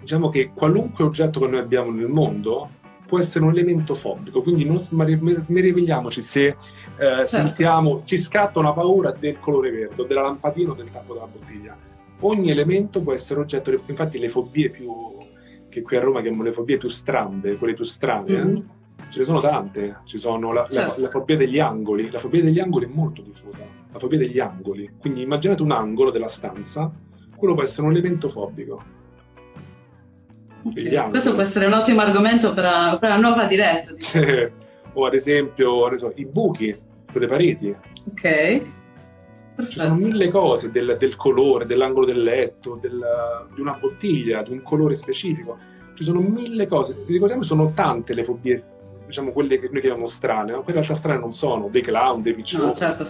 diciamo 0.01 0.29
che 0.29 0.53
qualunque 0.55 1.05
oggetto 1.05 1.41
che 1.41 1.49
noi 1.49 1.59
abbiamo 1.59 1.91
nel 1.91 2.09
mondo 2.09 2.81
può 3.07 3.19
essere 3.19 3.45
un 3.45 3.51
elemento 3.51 3.95
fobico, 3.95 4.41
quindi 4.41 4.65
non 4.65 4.79
meravigliamoci 4.91 6.23
se 6.23 6.47
eh, 6.47 6.57
certo. 6.97 7.27
sentiamo, 7.27 8.03
ci 8.05 8.17
scatta 8.17 8.59
una 8.59 8.73
paura 8.73 9.11
del 9.11 9.39
colore 9.39 9.71
verde, 9.71 10.07
della 10.07 10.23
lampadina 10.23 10.71
o 10.71 10.75
del 10.75 10.89
tappo 10.89 11.13
della 11.13 11.27
bottiglia. 11.27 11.77
ogni 12.21 12.51
elemento 12.51 13.03
può 13.03 13.13
essere 13.13 13.41
oggetto, 13.41 13.71
di, 13.71 13.79
infatti 13.85 14.19
le 14.19 14.31
fobie 14.31 14.71
più, 14.71 14.91
che 15.69 15.83
qui 15.83 15.97
a 15.97 16.01
Roma 16.01 16.21
chiamiamo 16.21 16.45
le 16.45 16.53
fobie 16.53 16.79
più 16.79 16.89
strambe, 16.89 17.57
quelle 17.57 17.75
più 17.75 17.85
strane, 17.85 18.45
mm-hmm. 18.45 18.61
Ce 19.13 19.19
ne 19.19 19.25
sono 19.27 19.41
tante, 19.41 19.99
ci 20.05 20.17
sono 20.17 20.53
la, 20.53 20.67
certo. 20.71 20.95
la, 20.97 21.03
la, 21.03 21.11
fobia 21.11 21.37
degli 21.37 21.61
angoli, 21.61 22.11
la 22.11 22.19
fobia 22.19 22.43
degli 22.43 22.59
angoli 22.59 22.87
è 22.87 22.89
molto 22.89 23.21
diffusa, 23.21 23.67
la 23.93 23.99
fobia 23.99 24.17
degli 24.17 24.41
angoli, 24.41 24.91
quindi 24.99 25.21
immaginate 25.21 25.63
un 25.63 25.71
angolo 25.71 26.11
della 26.11 26.29
stanza, 26.29 26.91
quello 27.37 27.53
può 27.53 27.63
essere 27.63 27.87
un 27.87 27.93
elemento 27.93 28.31
fobico. 28.31 28.83
Okay. 30.65 31.11
Questo 31.11 31.35
può 31.35 31.43
essere 31.43 31.67
un 31.67 31.75
ottimo 31.75 32.01
argomento 32.01 32.55
per 32.55 32.65
la, 32.65 32.97
per 32.99 33.11
la 33.11 33.19
nuova 33.19 33.45
diretta. 33.45 33.93
Diciamo. 33.93 34.49
o 34.95 35.05
ad 35.05 35.13
esempio 35.13 35.95
so, 35.99 36.13
i 36.15 36.25
buchi 36.25 36.75
sulle 37.11 37.27
pareti. 37.27 37.69
Ok. 37.69 38.63
Perfetto. 39.55 39.73
Ci 39.73 39.79
sono 39.79 39.95
mille 39.97 40.31
cose 40.31 40.71
del, 40.71 40.97
del 40.99 41.17
colore, 41.17 41.67
dell'angolo 41.67 42.07
del 42.07 42.23
letto, 42.23 42.79
del, 42.81 42.99
di 43.55 43.61
una 43.61 43.77
bottiglia, 43.79 44.43
di 44.43 44.53
un 44.53 44.63
colore 44.63 44.95
specifico. 44.95 45.59
Ci 45.95 46.03
sono 46.03 46.21
mille 46.21 46.67
cose. 46.67 46.97
Ricordiamo, 47.07 47.43
sono 47.43 47.73
tante 47.75 48.15
le 48.15 48.25
fobie, 48.25 48.57
diciamo 49.13 49.31
quelle 49.31 49.61
che 49.61 49.69
noi 49.71 49.81
chiamiamo 49.81 50.07
strane, 50.07 50.53
ma 50.53 50.59
poi 50.59 50.69
in 50.69 50.75
realtà 50.75 50.95
strane 50.95 51.21
non 51.21 51.33
sono 51.35 51.69
dei 51.71 51.83
clown, 51.83 52.23
dei 52.23 52.35
piccioni. 52.35 52.65
No, 52.65 52.73
certo. 52.73 53.05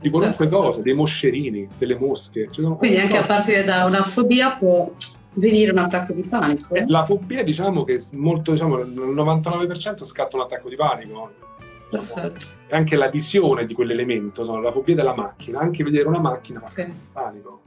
Di 0.00 0.08
qualunque 0.08 0.44
certo, 0.44 0.56
cosa, 0.56 0.66
certo. 0.68 0.82
dei 0.82 0.94
moscerini, 0.94 1.68
delle 1.76 1.98
mosche. 1.98 2.48
Quindi 2.48 2.96
anche 2.96 3.08
cose. 3.08 3.22
a 3.22 3.26
partire 3.26 3.64
da 3.64 3.84
una 3.84 4.02
fobia 4.02 4.52
può 4.52 4.90
venire 5.34 5.72
un 5.72 5.78
attacco 5.78 6.12
di 6.12 6.22
panico. 6.22 6.74
Eh, 6.74 6.84
la 6.86 7.04
fobia, 7.04 7.42
diciamo 7.42 7.82
che 7.82 8.00
molto, 8.12 8.52
diciamo, 8.52 8.78
il 8.78 8.92
99% 8.92 10.04
scatta 10.04 10.36
un 10.36 10.42
attacco 10.42 10.68
di 10.68 10.76
panico 10.76 11.46
Perfetto. 11.90 12.46
Anche 12.70 12.96
la 12.96 13.08
visione 13.08 13.64
di 13.64 13.74
quell'elemento, 13.74 14.44
sono 14.44 14.60
la 14.60 14.70
fobia 14.70 14.94
della 14.94 15.14
macchina, 15.14 15.58
anche 15.58 15.82
vedere 15.82 16.06
una 16.06 16.20
macchina 16.20 16.60
fa 16.60 16.66
okay. 16.66 16.94
panico. 17.12 17.62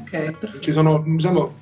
Ok, 0.00 0.10
perfetto. 0.10 0.60
Ci 0.60 0.72
sono, 0.72 1.02
diciamo, 1.04 1.52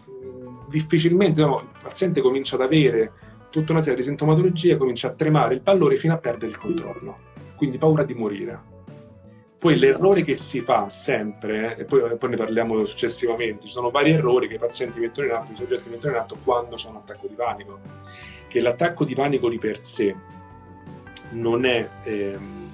difficilmente 0.69 1.41
diciamo, 1.41 1.61
il 1.61 1.67
paziente 1.83 2.21
comincia 2.21 2.57
ad 2.57 2.63
avere 2.63 3.13
tutta 3.51 3.73
una 3.73 3.83
serie 3.83 3.99
di 3.99 4.05
sintomatologie, 4.05 4.77
comincia 4.77 5.09
a 5.09 5.13
tremare 5.13 5.55
il 5.55 5.61
pallore 5.61 5.97
fino 5.97 6.15
a 6.15 6.19
perdere 6.19 6.51
il 6.51 6.59
controllo, 6.59 7.19
quindi 7.57 7.79
paura 7.79 8.05
di 8.05 8.15
morire. 8.15 8.79
Poi 9.59 9.79
l'errore 9.79 10.23
che 10.23 10.37
si 10.37 10.63
fa 10.63 10.89
sempre, 10.89 11.77
e 11.77 11.85
poi, 11.85 12.17
poi, 12.17 12.31
ne 12.31 12.37
parliamo 12.37 12.83
successivamente, 12.87 13.67
ci 13.67 13.73
sono 13.73 13.91
vari 13.91 14.13
errori 14.13 14.49
che 14.49 14.55
i 14.55 14.59
pazienti 14.59 14.99
mettono 15.01 15.27
in 15.27 15.35
atto, 15.35 15.53
i 15.53 15.57
soggetti 15.57 15.91
mettono 15.91 16.15
in 16.15 16.21
atto 16.21 16.39
quando 16.43 16.77
c'è 16.77 16.89
un 16.89 16.97
attacco 16.97 17.27
di 17.27 17.35
panico. 17.35 17.79
Che 18.49 18.61
l'attacco 18.61 19.05
di 19.05 19.15
panico 19.15 19.51
di 19.51 19.59
per 19.59 19.85
sé 19.85 20.17
non 21.33 21.67
è, 21.67 21.87
ehm, 22.05 22.71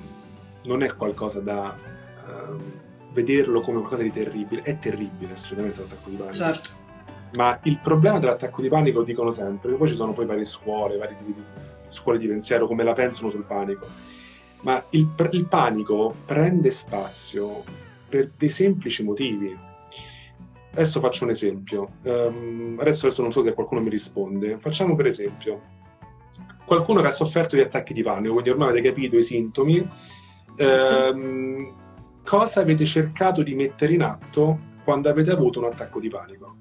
non 0.66 0.84
è 0.84 0.94
qualcosa 0.94 1.40
da 1.40 1.76
ehm, 2.24 2.72
vederlo 3.10 3.62
come 3.62 3.78
qualcosa 3.78 4.04
di 4.04 4.12
terribile, 4.12 4.62
è 4.62 4.78
terribile 4.78 5.32
assolutamente 5.32 5.80
l'attacco 5.80 6.08
di 6.08 6.16
panico. 6.16 6.36
Certo. 6.36 6.85
Ma 7.34 7.58
il 7.64 7.78
problema 7.78 8.18
dell'attacco 8.18 8.62
di 8.62 8.68
panico, 8.68 9.02
dicono 9.02 9.30
sempre, 9.30 9.72
poi 9.72 9.88
ci 9.88 9.94
sono 9.94 10.12
poi 10.12 10.26
varie 10.26 10.44
scuole, 10.44 10.96
vari 10.96 11.14
tipi 11.16 11.34
di 11.34 11.42
scuole 11.88 12.18
di 12.18 12.26
pensiero, 12.26 12.66
come 12.66 12.82
la 12.82 12.92
pensano 12.92 13.30
sul 13.30 13.44
panico. 13.44 13.86
Ma 14.62 14.82
il, 14.90 15.08
il 15.30 15.46
panico 15.46 16.14
prende 16.24 16.70
spazio 16.70 17.62
per 18.08 18.30
dei 18.36 18.48
semplici 18.48 19.04
motivi. 19.04 19.56
Adesso 20.72 21.00
faccio 21.00 21.24
un 21.24 21.30
esempio. 21.30 21.88
Um, 22.02 22.76
adesso, 22.80 23.06
adesso 23.06 23.22
non 23.22 23.32
so 23.32 23.42
se 23.42 23.52
qualcuno 23.52 23.80
mi 23.80 23.90
risponde. 23.90 24.58
Facciamo 24.58 24.94
per 24.94 25.06
esempio, 25.06 25.60
qualcuno 26.64 27.00
che 27.00 27.06
ha 27.06 27.12
sofferto 27.12 27.54
di 27.56 27.62
attacchi 27.62 27.94
di 27.94 28.02
panico, 28.02 28.32
quindi 28.32 28.50
ormai 28.50 28.70
avete 28.70 28.88
capito 28.88 29.16
i 29.16 29.22
sintomi, 29.22 29.88
ehm, 30.56 31.74
cosa 32.24 32.60
avete 32.60 32.84
cercato 32.84 33.42
di 33.42 33.54
mettere 33.54 33.94
in 33.94 34.02
atto 34.02 34.58
quando 34.84 35.08
avete 35.08 35.30
avuto 35.30 35.60
un 35.60 35.66
attacco 35.66 36.00
di 36.00 36.08
panico? 36.08 36.56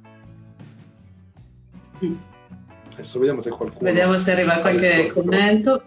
Adesso 2.94 3.20
vediamo 3.20 3.42
se 3.42 3.50
qualcuno... 3.50 3.80
Vediamo 3.82 4.18
se 4.18 4.32
arriva 4.32 4.60
qualche 4.60 5.12
commento. 5.14 5.84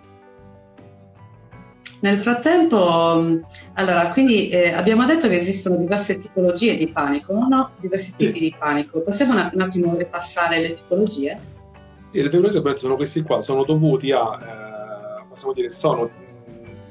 Nel 2.01 2.17
frattempo, 2.19 3.43
allora, 3.73 4.11
quindi 4.13 4.51
eh, 4.51 4.73
abbiamo 4.73 5.05
detto 5.05 5.27
che 5.27 5.35
esistono 5.35 5.77
diverse 5.77 6.19
tipologie 6.19 6.77
di 6.77 6.87
panico, 6.89 7.33
no? 7.33 7.73
Diversi 7.81 8.15
tipi 8.15 8.39
sì. 8.39 8.41
di 8.41 8.55
panico. 8.57 9.01
Possiamo 9.01 9.33
un, 9.33 9.51
un 9.53 9.61
attimo 9.61 9.97
ripassare 9.97 10.61
le 10.61 10.75
tipologie? 10.75 11.39
Sì, 12.11 12.23
le 12.23 12.29
teorie 12.29 12.77
sono 12.77 12.95
questi 12.95 13.23
qua, 13.23 13.41
sono 13.41 13.65
dovuti 13.65 14.13
a, 14.13 14.19
eh, 14.21 15.25
possiamo 15.29 15.53
dire, 15.53 15.71
sono, 15.71 16.09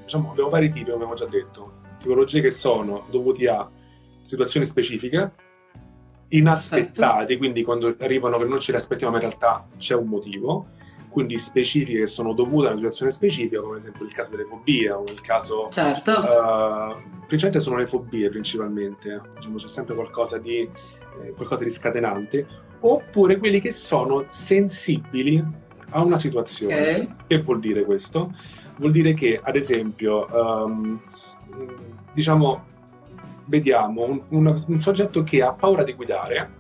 diciamo, 0.04 0.32
abbiamo 0.32 0.50
vari 0.50 0.70
tipi, 0.70 0.84
come 0.84 0.96
abbiamo 0.96 1.14
già 1.14 1.26
detto, 1.26 1.72
tipologie 2.00 2.42
che 2.42 2.52
sono 2.52 3.06
dovuti 3.10 3.48
a 3.48 3.70
situazioni 4.26 4.66
specifiche, 4.66 5.32
inaspettati, 6.30 7.18
Perfetto. 7.18 7.38
quindi 7.38 7.64
quando 7.64 7.96
arrivano 8.00 8.38
che 8.38 8.46
non 8.46 8.60
ce 8.60 8.72
le 8.72 8.78
aspettiamo, 8.78 9.14
ma 9.14 9.22
in 9.22 9.28
realtà 9.28 9.68
c'è 9.78 9.96
un 9.96 10.08
motivo, 10.08 10.68
quindi 11.10 11.38
specifiche 11.38 12.00
che 12.00 12.06
sono 12.06 12.34
dovute 12.34 12.68
a 12.68 12.70
una 12.70 12.78
situazione 12.78 13.12
specifica, 13.12 13.60
come 13.62 13.76
ad 13.76 13.80
esempio 13.80 14.06
il 14.06 14.14
caso 14.14 14.30
delle 14.32 14.46
fobie 14.46 14.92
o 14.92 15.04
il 15.04 15.22
caso... 15.22 15.68
Certo. 15.70 16.12
Uh, 16.12 17.16
principalmente 17.28 17.60
sono 17.60 17.78
le 17.78 17.88
fobie 17.88 18.30
principalmente, 18.30 19.22
diciamo, 19.36 19.56
c'è 19.56 19.68
sempre 19.68 19.96
qualcosa 19.96 20.38
di, 20.38 20.60
eh, 20.60 21.32
qualcosa 21.32 21.64
di 21.64 21.70
scatenante, 21.70 22.46
oppure 22.80 23.38
quelli 23.38 23.60
che 23.60 23.72
sono 23.72 24.26
sensibili 24.28 25.44
a 25.90 26.04
una 26.04 26.18
situazione. 26.18 26.76
Okay. 26.76 27.16
Che 27.28 27.42
vuol 27.42 27.60
dire 27.60 27.84
questo? 27.84 28.34
Vuol 28.78 28.92
dire 28.92 29.14
che, 29.14 29.40
ad 29.42 29.56
esempio, 29.56 30.28
um, 30.32 31.02
diciamo, 32.14 32.66
vediamo 33.48 34.04
un, 34.04 34.22
un, 34.30 34.64
un, 34.68 34.80
soggetto 34.80 35.24
che 35.24 35.42
ha 35.42 35.52
paura 35.54 35.84
di 35.84 35.94
guidare, 35.94 36.52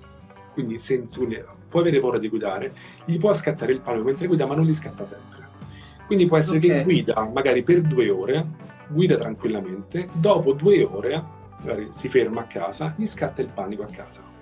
quindi, 0.54 0.80
senza, 0.80 1.20
quindi 1.20 1.42
può 1.70 1.80
avere 1.80 2.00
paura 2.00 2.20
di 2.20 2.30
guidare, 2.30 2.74
gli 3.06 3.18
può 3.18 3.34
scattare 3.34 3.72
il 3.72 3.82
panico 3.82 4.06
mentre 4.06 4.28
guida, 4.28 4.46
ma 4.46 4.56
non 4.56 4.66
gli 4.66 4.74
scatta 4.74 5.04
sempre. 5.04 5.46
Quindi 6.06 6.26
può 6.26 6.38
essere 6.38 6.58
okay. 6.58 6.70
che 6.70 6.84
guida 6.84 7.30
magari 7.32 7.64
per 7.64 7.82
due 7.82 8.10
ore, 8.10 8.46
guida 8.90 9.16
tranquillamente, 9.16 10.10
dopo 10.14 10.54
due 10.54 10.84
ore 10.84 11.36
magari 11.60 11.88
si 11.90 12.08
ferma 12.10 12.42
a 12.42 12.46
casa, 12.46 12.94
gli 12.98 13.06
scatta 13.06 13.42
il 13.42 13.50
panico 13.50 13.84
a 13.84 13.88
casa 13.88 14.36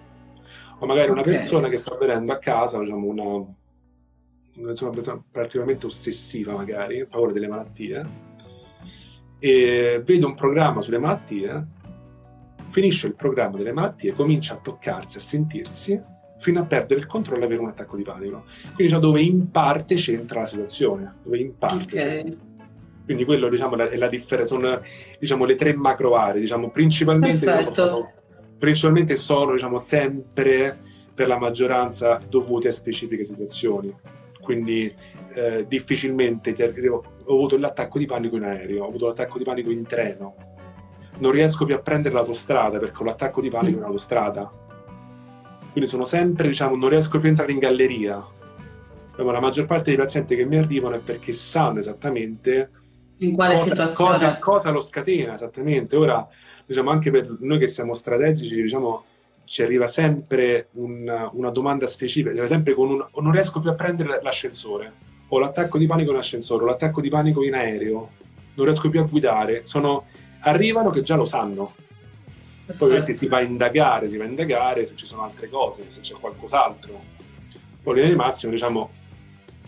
o 0.80 0.86
magari 0.86 1.10
una 1.10 1.22
okay. 1.22 1.34
persona 1.34 1.70
che 1.70 1.78
sta 1.78 1.96
venendo 1.96 2.32
a 2.34 2.38
casa, 2.38 2.80
diciamo 2.80 3.08
una, 3.08 3.24
una 3.24 4.74
persona 4.74 5.24
particolarmente 5.32 5.86
ossessiva 5.86 6.54
magari, 6.54 7.06
paura 7.06 7.32
delle 7.32 7.48
malattie, 7.48 8.06
e 9.40 10.02
vede 10.04 10.26
un 10.26 10.34
programma 10.34 10.82
sulle 10.82 11.00
malattie, 11.00 11.68
finisce 12.76 13.08
il 13.08 13.16
programma 13.16 13.56
delle 13.56 13.72
malattie, 13.72 14.12
comincia 14.12 14.56
a 14.56 14.58
toccarsi, 14.58 15.16
a 15.16 15.22
sentirsi, 15.22 16.02
fino 16.40 16.60
a 16.60 16.66
perdere 16.66 17.00
il 17.00 17.06
controllo 17.06 17.44
e 17.44 17.46
avere 17.46 17.62
un 17.62 17.70
attacco 17.70 17.96
di 17.96 18.04
panico. 18.04 18.44
Quindi 18.62 18.84
diciamo, 18.84 19.00
dove 19.00 19.22
in 19.22 19.50
parte 19.50 19.96
c'entra 19.96 20.42
la 20.42 20.46
situazione, 20.46 21.16
dove 21.24 21.38
in 21.38 21.58
parte 21.58 22.02
okay. 22.02 22.38
Quindi 23.06 23.24
quello 23.24 23.48
diciamo, 23.48 23.78
è 23.78 23.96
la 23.96 24.10
differenza, 24.10 24.56
sono 24.56 24.82
diciamo, 25.18 25.46
le 25.46 25.56
tre 25.56 25.74
macro 25.74 26.18
aree, 26.18 26.42
diciamo, 26.42 26.70
principalmente 26.70 27.46
diciamo, 27.46 27.74
sono 27.74 28.12
principalmente 28.58 29.16
sono 29.16 29.54
diciamo, 29.54 29.78
sempre 29.78 30.80
per 31.14 31.30
la 31.30 31.38
maggioranza 31.38 32.20
dovuti 32.28 32.68
a 32.68 32.72
specifiche 32.74 33.24
situazioni. 33.24 33.96
Quindi 34.42 34.94
eh, 35.34 35.66
difficilmente 35.66 36.54
ho 36.88 37.04
avuto 37.24 37.58
l'attacco 37.58 38.00
di 38.00 38.06
panico 38.06 38.36
in 38.36 38.44
aereo, 38.44 38.84
ho 38.84 38.88
avuto 38.90 39.08
l'attacco 39.08 39.38
di 39.38 39.46
panico 39.46 39.72
in 39.72 39.84
treno. 39.86 40.55
Non 41.18 41.32
riesco 41.32 41.66
più 41.66 41.76
a 41.76 41.80
prendere 41.80 42.14
l'autostrada 42.14 42.78
perché 42.78 43.02
ho 43.02 43.06
l'attacco 43.06 43.42
di 43.42 43.50
panico 43.50 43.78
in 43.78 43.84
autostrada. 43.84 44.52
Quindi 45.72 45.90
sono 45.90 46.06
sempre, 46.06 46.48
diciamo, 46.48 46.76
non 46.76 46.90
riesco 46.90 47.18
più 47.20 47.28
a 47.28 47.30
entrare 47.30 47.52
in 47.52 47.60
galleria. 47.60 48.26
Ma 49.18 49.32
la 49.32 49.40
maggior 49.40 49.66
parte 49.66 49.86
dei 49.86 49.96
pazienti 49.96 50.36
che 50.36 50.46
mi 50.46 50.58
arrivano 50.58 50.96
è 50.96 51.00
perché 51.00 51.32
sanno 51.32 51.80
esattamente 51.80 52.70
in 53.20 53.34
quale 53.34 53.54
cosa, 53.54 53.64
situazione 53.64 54.12
cosa, 54.12 54.40
cosa 54.40 54.70
lo 54.72 54.82
scatena 54.82 55.36
esattamente. 55.36 55.96
Ora 55.96 56.28
diciamo 56.66 56.90
anche 56.90 57.12
per 57.12 57.38
noi 57.40 57.60
che 57.60 57.68
siamo 57.68 57.94
strategici, 57.94 58.62
diciamo, 58.62 59.04
ci 59.46 59.62
arriva 59.62 59.88
sempre 59.88 60.70
un, 60.74 61.30
una 61.34 61.50
domanda 61.50 61.88
specifica, 61.88 62.36
cioè 62.36 62.48
sempre 62.48 62.74
con 62.74 62.90
un, 62.90 63.06
non 63.22 63.32
riesco 63.32 63.60
più 63.60 63.70
a 63.70 63.74
prendere 63.74 64.20
l'ascensore, 64.22 64.92
o 65.28 65.40
l'attacco 65.40 65.78
di 65.78 65.86
panico 65.86 66.12
in 66.12 66.18
ascensore, 66.18 66.64
o 66.64 66.68
l'attacco 66.68 67.02
di 67.02 67.10
panico 67.10 67.44
in 67.44 67.54
aereo, 67.54 68.10
non 68.56 68.66
riesco 68.66 68.90
più 68.90 69.00
a 69.00 69.04
guidare, 69.04 69.62
sono, 69.66 70.06
arrivano 70.46 70.90
che 70.90 71.02
già 71.02 71.16
lo 71.16 71.26
sanno. 71.26 71.74
Poi 72.66 72.88
ovviamente 72.88 73.14
si 73.14 73.28
va 73.28 73.38
a 73.38 73.42
indagare, 73.42 74.10
si 74.10 74.18
va 74.18 74.24
a 74.24 74.28
indagare 74.28 74.88
se 74.88 74.96
ci 74.96 75.06
sono 75.06 75.24
altre 75.24 75.50
cose, 75.50 75.86
se 75.88 76.02
c'è 76.02 76.16
qualcos'altro. 76.20 77.14
Poi 77.84 78.02
in 78.02 78.10
di 78.10 78.16
massimo, 78.16 78.52
diciamo, 78.52 78.90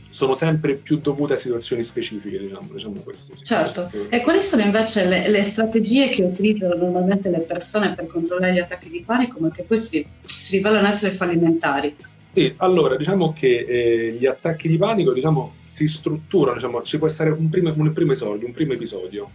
sono 0.09 0.33
sempre 0.33 0.73
più 0.75 0.97
dovute 0.97 1.33
a 1.33 1.37
situazioni 1.37 1.83
specifiche, 1.83 2.39
diciamo, 2.39 2.69
diciamo 2.71 3.01
questo. 3.01 3.35
Sì. 3.35 3.43
Certo. 3.43 3.91
E 4.09 4.21
quali 4.21 4.41
sono 4.41 4.63
invece 4.63 5.05
le, 5.05 5.29
le, 5.29 5.43
strategie 5.43 6.09
che 6.09 6.23
utilizzano 6.23 6.73
normalmente 6.73 7.29
le 7.29 7.41
persone 7.41 7.93
per 7.93 8.07
controllare 8.07 8.53
gli 8.53 8.59
attacchi 8.59 8.89
di 8.89 9.03
panico, 9.05 9.37
ma 9.39 9.51
che 9.51 9.61
poi 9.61 9.77
si, 9.77 10.03
si 10.23 10.57
rivelano 10.57 10.87
essere 10.87 11.11
fallimentari? 11.11 11.95
Sì, 12.33 12.51
allora 12.57 12.95
diciamo 12.95 13.31
che 13.33 13.57
eh, 13.57 14.11
gli 14.13 14.25
attacchi 14.25 14.67
di 14.67 14.77
panico 14.77 15.13
diciamo, 15.13 15.53
si 15.63 15.87
strutturano, 15.87 16.55
diciamo, 16.55 16.81
ci 16.81 16.97
può 16.97 17.05
essere 17.05 17.29
un 17.29 17.49
primo, 17.49 17.71
un 17.75 17.93
primo 17.93 18.11
episodio, 18.11 18.47
un 18.47 18.53
primo 18.53 18.73
episodio. 18.73 19.29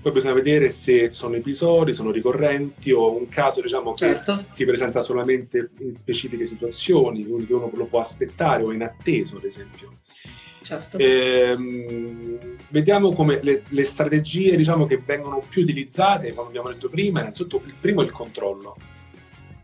Poi 0.00 0.12
bisogna 0.12 0.34
vedere 0.34 0.70
se 0.70 1.10
sono 1.10 1.34
episodi, 1.34 1.92
sono 1.92 2.10
ricorrenti 2.10 2.92
o 2.92 3.16
un 3.16 3.28
caso 3.28 3.60
diciamo, 3.60 3.94
certo. 3.94 4.36
che 4.36 4.44
si 4.52 4.64
presenta 4.64 5.02
solamente 5.02 5.70
in 5.80 5.92
specifiche 5.92 6.46
situazioni, 6.46 7.26
quindi 7.26 7.52
uno 7.52 7.70
lo 7.74 7.86
può 7.86 7.98
aspettare 8.00 8.62
o 8.62 8.72
in 8.72 8.82
atteso, 8.82 9.36
ad 9.36 9.44
esempio. 9.44 9.92
Certo. 10.62 10.98
Ehm, 10.98 12.56
vediamo 12.68 13.12
come 13.12 13.40
le, 13.42 13.62
le 13.66 13.82
strategie 13.84 14.56
diciamo, 14.56 14.86
che 14.86 15.00
vengono 15.04 15.42
più 15.48 15.62
utilizzate, 15.62 16.32
come 16.32 16.48
abbiamo 16.48 16.68
detto 16.68 16.88
prima, 16.88 17.20
innanzitutto 17.20 17.62
il 17.66 17.74
primo 17.80 18.02
è 18.02 18.04
il 18.04 18.12
controllo. 18.12 18.76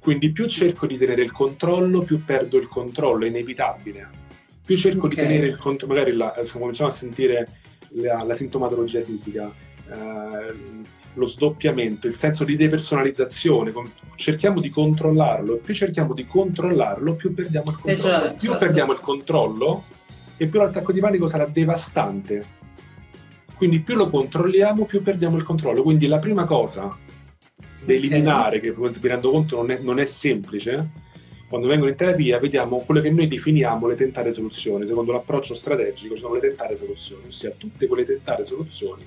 Quindi 0.01 0.33
più 0.33 0.47
cerco 0.49 0.87
di 0.87 0.99
tenere 0.99 1.23
il 1.23 1.33
controllo, 1.33 2.03
più 2.03 2.25
perdo 2.25 2.59
il 2.59 2.69
controllo, 2.69 3.25
è 3.25 3.29
inevitabile. 3.29 4.23
Più 4.65 4.77
cerco 4.77 5.07
okay. 5.07 5.11
di 5.11 5.23
tenere 5.23 5.47
il 5.47 5.57
controllo, 5.57 5.95
magari 5.95 6.17
la, 6.17 6.35
cominciamo 6.51 6.89
a 6.89 6.93
sentire 6.93 7.49
la, 7.91 8.23
la 8.23 8.35
sintomatologia 8.35 9.01
fisica, 9.01 9.53
eh, 9.89 10.55
lo 11.15 11.27
sdoppiamento, 11.27 12.07
il 12.07 12.17
senso 12.17 12.45
di 12.45 12.57
depersonalizzazione, 12.57 13.73
cerchiamo 14.17 14.61
di 14.61 14.71
controllarlo, 14.71 15.57
più 15.57 15.75
cerchiamo 15.75 16.13
di 16.13 16.27
controllarlo, 16.27 17.15
più 17.15 17.33
perdiamo 17.33 17.71
il 17.71 17.79
controllo. 17.79 17.97
Eh 17.97 18.01
già, 18.01 18.31
più 18.31 18.49
certo. 18.49 18.59
perdiamo 18.59 18.93
il 18.93 19.01
controllo 19.01 19.85
e 20.37 20.47
più 20.47 20.61
l'attacco 20.61 20.93
di 20.93 21.01
panico 21.01 21.27
sarà 21.27 21.47
devastante. 21.47 22.63
Quindi 23.57 23.79
più 23.81 23.95
lo 23.95 24.11
controlliamo, 24.11 24.85
più 24.85 25.03
perdiamo 25.03 25.37
il 25.37 25.45
controllo. 25.45 25.83
Quindi 25.83 26.07
la 26.09 26.19
prima 26.19 26.45
cosa 26.45 26.97
da 27.85 27.93
eliminare, 27.93 28.57
okay. 28.57 28.73
che 28.73 28.81
mi 28.81 29.09
rendo 29.09 29.31
conto 29.31 29.57
non 29.57 29.71
è, 29.71 29.79
non 29.79 30.01
è 30.01 30.05
semplice, 30.05 31.03
quando 31.49 31.69
vengono 31.69 31.91
in 31.91 31.97
terapia 31.97 32.41
vediamo 32.41 32.79
quello 32.79 33.01
che 33.01 33.11
noi 33.11 33.29
definiamo 33.29 33.87
le 33.87 33.95
tentate 33.95 34.33
soluzioni. 34.33 34.85
Secondo 34.85 35.13
l'approccio 35.13 35.55
strategico 35.55 36.15
ci 36.15 36.21
sono 36.23 36.35
le 36.35 36.41
tentate 36.41 36.75
soluzioni, 36.75 37.27
ossia 37.27 37.53
tutte 37.57 37.87
quelle 37.87 38.05
tentate 38.05 38.45
soluzioni 38.45 39.07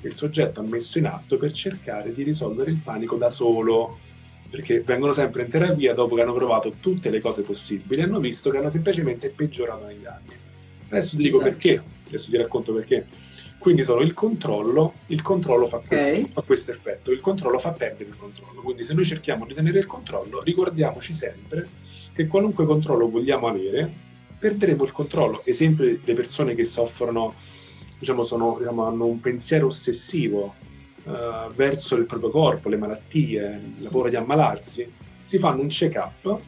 che 0.00 0.08
il 0.08 0.16
soggetto 0.16 0.60
ha 0.60 0.64
messo 0.64 0.98
in 0.98 1.06
atto 1.06 1.36
per 1.36 1.52
cercare 1.52 2.12
di 2.12 2.22
risolvere 2.22 2.70
il 2.70 2.80
panico 2.82 3.16
da 3.16 3.30
solo. 3.30 3.98
Perché 4.48 4.80
vengono 4.80 5.12
sempre 5.12 5.42
in 5.42 5.48
terapia 5.48 5.92
dopo 5.92 6.14
che 6.14 6.22
hanno 6.22 6.32
provato 6.32 6.72
tutte 6.80 7.10
le 7.10 7.20
cose 7.20 7.42
possibili 7.42 8.00
e 8.00 8.04
hanno 8.04 8.20
visto 8.20 8.48
che 8.50 8.58
hanno 8.58 8.70
semplicemente 8.70 9.28
peggiorato 9.30 9.86
negli 9.86 10.06
anni. 10.06 10.32
Adesso 10.88 11.16
ti 11.16 11.22
dico 11.22 11.38
esatto. 11.38 11.50
perché, 11.50 11.82
adesso 12.06 12.30
ti 12.30 12.36
racconto 12.36 12.72
perché. 12.72 13.06
Quindi 13.58 13.82
sono 13.82 14.00
il 14.02 14.14
controllo, 14.14 14.94
il 15.06 15.22
controllo 15.22 15.66
fa 15.66 15.78
questo, 15.78 16.10
okay. 16.10 16.28
fa 16.28 16.42
questo 16.42 16.70
effetto, 16.70 17.10
il 17.10 17.20
controllo 17.20 17.58
fa 17.58 17.72
perdere 17.72 18.10
il 18.10 18.16
controllo. 18.16 18.60
Quindi 18.60 18.84
se 18.84 18.94
noi 18.94 19.04
cerchiamo 19.04 19.44
di 19.46 19.54
tenere 19.54 19.80
il 19.80 19.86
controllo, 19.86 20.42
ricordiamoci 20.42 21.12
sempre 21.12 21.66
che 22.12 22.28
qualunque 22.28 22.64
controllo 22.64 23.10
vogliamo 23.10 23.48
avere, 23.48 23.90
perderemo 24.38 24.84
il 24.84 24.92
controllo. 24.92 25.42
Esempio 25.44 25.84
le 25.84 26.14
persone 26.14 26.54
che 26.54 26.64
soffrono, 26.64 27.34
diciamo, 27.98 28.22
sono, 28.22 28.56
diciamo 28.58 28.84
hanno 28.86 29.06
un 29.06 29.20
pensiero 29.20 29.66
ossessivo 29.66 30.54
uh, 31.04 31.50
verso 31.54 31.96
il 31.96 32.06
proprio 32.06 32.30
corpo, 32.30 32.68
le 32.68 32.76
malattie, 32.76 33.60
la 33.78 33.88
paura 33.88 34.08
di 34.08 34.16
ammalarsi, 34.16 34.90
si 35.24 35.38
fanno 35.38 35.62
un 35.62 35.68
check-up 35.68 36.38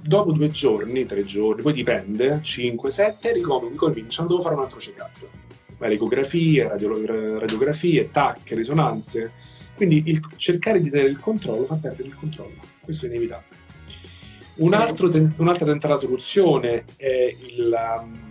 dopo 0.00 0.32
due 0.32 0.50
giorni, 0.50 1.06
tre 1.06 1.24
giorni, 1.24 1.62
poi 1.62 1.72
dipende, 1.72 2.40
5, 2.42 2.90
7, 2.90 3.32
ricominciano, 3.32 4.28
devo 4.28 4.40
fare 4.40 4.54
un 4.54 4.62
altro 4.62 4.78
check-up 4.78 5.44
ecografie, 5.78 6.68
radio, 6.68 7.38
radiografie, 7.38 8.10
TAC, 8.10 8.52
risonanze. 8.52 9.32
Quindi 9.74 10.04
il 10.06 10.26
cercare 10.36 10.80
di 10.80 10.88
tenere 10.88 11.10
il 11.10 11.18
controllo 11.18 11.66
fa 11.66 11.74
perdere 11.74 12.08
il 12.08 12.14
controllo, 12.14 12.60
questo 12.80 13.06
è 13.06 13.08
inevitabile. 13.08 13.64
Un 14.56 14.72
altro, 14.72 15.10
un'altra 15.36 15.66
tentata 15.66 15.98
soluzione 15.98 16.84
è, 16.96 17.36
il, 17.56 17.76
um, 18.00 18.30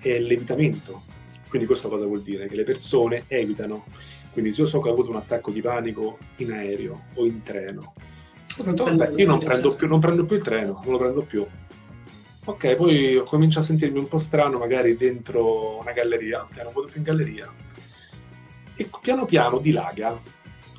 è 0.00 0.18
l'evitamento. 0.18 1.02
Quindi 1.50 1.66
questo 1.66 1.90
cosa 1.90 2.06
vuol 2.06 2.22
dire? 2.22 2.48
Che 2.48 2.56
le 2.56 2.64
persone 2.64 3.24
evitano. 3.26 3.84
Quindi 4.32 4.52
se 4.52 4.62
io 4.62 4.66
so 4.66 4.80
che 4.80 4.88
ho 4.88 4.92
avuto 4.92 5.10
un 5.10 5.16
attacco 5.16 5.50
di 5.50 5.60
panico 5.60 6.16
in 6.36 6.52
aereo 6.52 7.08
o 7.16 7.26
in 7.26 7.42
treno, 7.42 7.92
io 8.56 9.26
non 9.26 9.38
prendo, 9.38 9.74
più, 9.74 9.86
non 9.86 10.00
prendo 10.00 10.24
più 10.24 10.36
il 10.36 10.42
treno, 10.42 10.80
non 10.82 10.92
lo 10.92 10.98
prendo 10.98 11.22
più 11.22 11.46
Ok, 12.42 12.74
poi 12.74 13.22
comincio 13.26 13.58
a 13.58 13.62
sentirmi 13.62 13.98
un 13.98 14.08
po' 14.08 14.16
strano 14.16 14.58
magari 14.58 14.96
dentro 14.96 15.78
una 15.78 15.92
galleria, 15.92 16.48
che 16.52 16.62
non 16.62 16.72
vado 16.72 16.86
più 16.86 16.96
in 16.96 17.02
galleria, 17.02 17.52
e 18.74 18.88
piano 19.02 19.26
piano 19.26 19.58
dilaga. 19.58 20.18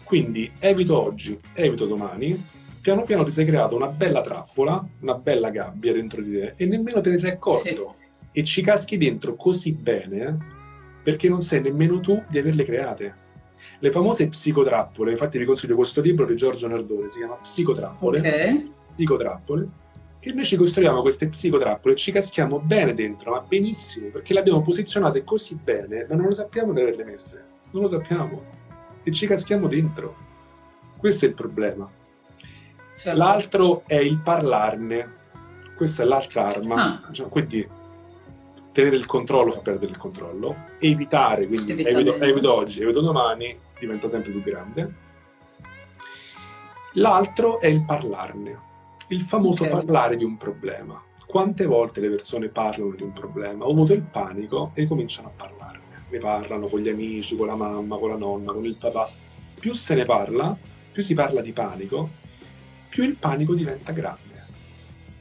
Quindi 0.04 0.52
evito 0.60 1.00
oggi, 1.00 1.40
evito 1.54 1.86
domani, 1.86 2.36
piano 2.82 3.04
piano 3.04 3.24
ti 3.24 3.32
sei 3.32 3.46
creato 3.46 3.76
una 3.76 3.88
bella 3.88 4.22
trappola, 4.22 4.84
una 5.02 5.14
bella 5.14 5.50
gabbia 5.50 5.94
dentro 5.94 6.22
di 6.22 6.32
te 6.32 6.54
e 6.58 6.66
nemmeno 6.66 7.00
te 7.00 7.12
ne 7.12 7.18
sei 7.18 7.32
accorto. 7.32 7.96
Sì. 7.98 8.10
E 8.34 8.44
ci 8.44 8.62
caschi 8.64 8.98
dentro 8.98 9.36
così 9.36 9.72
bene 9.72 10.60
perché 11.04 11.30
non 11.30 11.42
sai 11.42 11.62
nemmeno 11.62 12.00
tu 12.00 12.24
di 12.28 12.40
averle 12.40 12.64
create. 12.64 13.16
Le 13.80 13.92
famose 13.92 14.28
psicotrappole, 14.28 15.12
infatti 15.12 15.38
vi 15.38 15.46
consiglio 15.46 15.76
questo 15.76 16.02
libro 16.02 16.26
di 16.26 16.36
Giorgio 16.36 16.68
Nardone, 16.68 17.10
si 17.10 17.20
chiama 17.20 17.36
Psicotrappole. 17.36 18.20
Ok. 18.20 18.72
Psicotrappole 18.96 19.80
che 20.22 20.32
noi 20.34 20.46
ci 20.46 20.56
costruiamo 20.56 21.02
queste 21.02 21.28
psicotrappole 21.28 21.96
e 21.96 21.98
ci 21.98 22.12
caschiamo 22.12 22.60
bene 22.60 22.94
dentro, 22.94 23.32
ma 23.32 23.40
benissimo, 23.42 24.10
perché 24.10 24.34
le 24.34 24.40
abbiamo 24.40 24.62
posizionate 24.62 25.24
così 25.24 25.56
bene, 25.56 26.06
ma 26.08 26.14
non 26.14 26.28
lo 26.28 26.34
sappiamo 26.34 26.74
di 26.74 26.80
averle 26.80 27.04
messe, 27.04 27.44
non 27.72 27.82
lo 27.82 27.88
sappiamo, 27.88 28.44
e 29.02 29.12
ci 29.12 29.26
caschiamo 29.26 29.68
dentro. 29.68 30.16
Questo 30.96 31.26
è 31.26 31.30
il 31.30 31.34
problema. 31.34 31.90
Certo. 32.96 33.18
L'altro 33.18 33.84
è 33.88 33.96
il 33.96 34.20
parlarne, 34.20 35.12
questa 35.76 36.04
è 36.04 36.06
l'altra 36.06 36.46
arma, 36.46 36.76
ah. 36.76 37.08
diciamo, 37.10 37.30
quindi 37.30 37.68
tenere 38.72 38.96
il 38.96 39.06
controllo 39.06 39.52
fa 39.52 39.60
perdere 39.60 39.92
il 39.92 39.98
controllo, 39.98 40.56
evitare, 40.80 41.48
quindi 41.48 41.84
evito, 41.84 42.16
evito 42.16 42.54
oggi, 42.54 42.82
evito 42.82 43.02
domani, 43.02 43.58
diventa 43.80 44.08
sempre 44.08 44.32
più 44.32 44.42
grande. 44.42 45.10
L'altro 46.94 47.60
è 47.60 47.68
il 47.68 47.84
parlarne 47.84 48.70
il 49.12 49.22
famoso 49.22 49.64
okay. 49.64 49.76
parlare 49.76 50.18
di 50.18 50.24
un 50.24 50.38
problema. 50.38 51.02
Quante 51.26 51.66
volte 51.66 52.00
le 52.00 52.10
persone 52.10 52.48
parlano 52.48 52.94
di 52.96 53.04
un 53.04 53.14
problema? 53.14 53.66
Ho 53.66 53.72
avuto 53.72 53.94
il 53.94 54.02
panico 54.02 54.72
e 54.74 54.88
cominciano 54.88 55.28
a 55.28 55.32
parlarne. 55.36 56.06
Ne 56.10 56.18
parlano 56.18 56.68
con 56.68 56.80
gli 56.80 56.90
amici, 56.90 57.36
con 57.36 57.48
la 57.48 57.56
mamma, 57.56 57.98
con 57.98 58.10
la 58.10 58.18
nonna, 58.18 58.52
con 58.52 58.66
il 58.66 58.76
papà. 58.76 59.08
Più 59.60 59.74
se 59.74 59.96
ne 59.96 60.06
parla, 60.06 60.58
più 60.92 61.04
si 61.04 61.14
parla 61.14 61.42
di 61.42 61.52
panico, 61.52 62.10
più 62.90 63.04
il 63.04 63.16
panico 63.16 63.54
diventa 63.54 63.92
grande. 63.92 64.31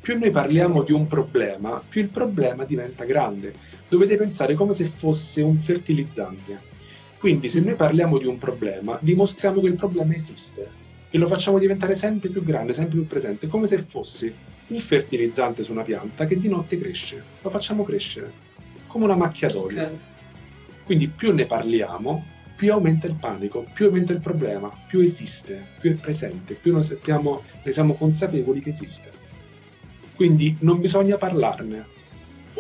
Più 0.01 0.19
noi 0.19 0.31
parliamo 0.31 0.83
di 0.83 0.93
un 0.93 1.07
problema, 1.07 1.83
più 1.87 2.01
il 2.01 2.09
problema 2.09 2.65
diventa 2.65 3.05
grande. 3.05 3.53
Dovete 3.87 4.17
pensare 4.17 4.55
come 4.55 4.73
se 4.73 4.91
fosse 4.95 5.43
un 5.43 5.59
fertilizzante. 5.59 6.69
Quindi 7.19 7.51
se 7.51 7.61
noi 7.61 7.75
parliamo 7.75 8.17
di 8.19 8.25
un 8.25 8.39
problema, 8.39 8.97
dimostriamo 8.99 9.61
che 9.61 9.67
il 9.67 9.75
problema 9.75 10.15
esiste 10.15 10.69
e 11.11 11.19
lo 11.19 11.27
facciamo 11.27 11.59
diventare 11.59 11.95
sempre 11.95 12.31
più 12.31 12.43
grande, 12.43 12.73
sempre 12.73 12.97
più 12.97 13.07
presente, 13.07 13.47
come 13.47 13.67
se 13.67 13.85
fosse 13.87 14.33
un 14.69 14.79
fertilizzante 14.79 15.65
su 15.65 15.73
una 15.73 15.83
pianta 15.83 16.25
che 16.25 16.39
di 16.39 16.49
notte 16.49 16.79
cresce. 16.79 17.23
Lo 17.43 17.51
facciamo 17.51 17.85
crescere, 17.85 18.33
come 18.87 19.05
una 19.05 19.17
macchia 19.17 19.51
d'olio. 19.51 19.83
Okay. 19.83 19.99
Quindi 20.85 21.09
più 21.09 21.35
ne 21.35 21.45
parliamo, 21.45 22.25
più 22.57 22.73
aumenta 22.73 23.07
il 23.07 23.17
panico, 23.21 23.67
più 23.75 23.87
aumenta 23.87 24.15
il 24.15 24.21
problema, 24.21 24.73
più 24.89 25.01
esiste, 25.01 25.63
più 25.79 25.93
è 25.93 25.95
presente, 25.95 26.55
più 26.55 26.73
noi 26.73 26.85
sappiamo, 26.85 27.43
ne 27.63 27.73
siamo 27.73 27.95
consapevoli 27.95 28.61
che 28.61 28.71
esiste. 28.71 29.20
Quindi 30.21 30.55
non 30.61 30.81
bisogna 30.81 31.17
parlarne. 31.17 31.87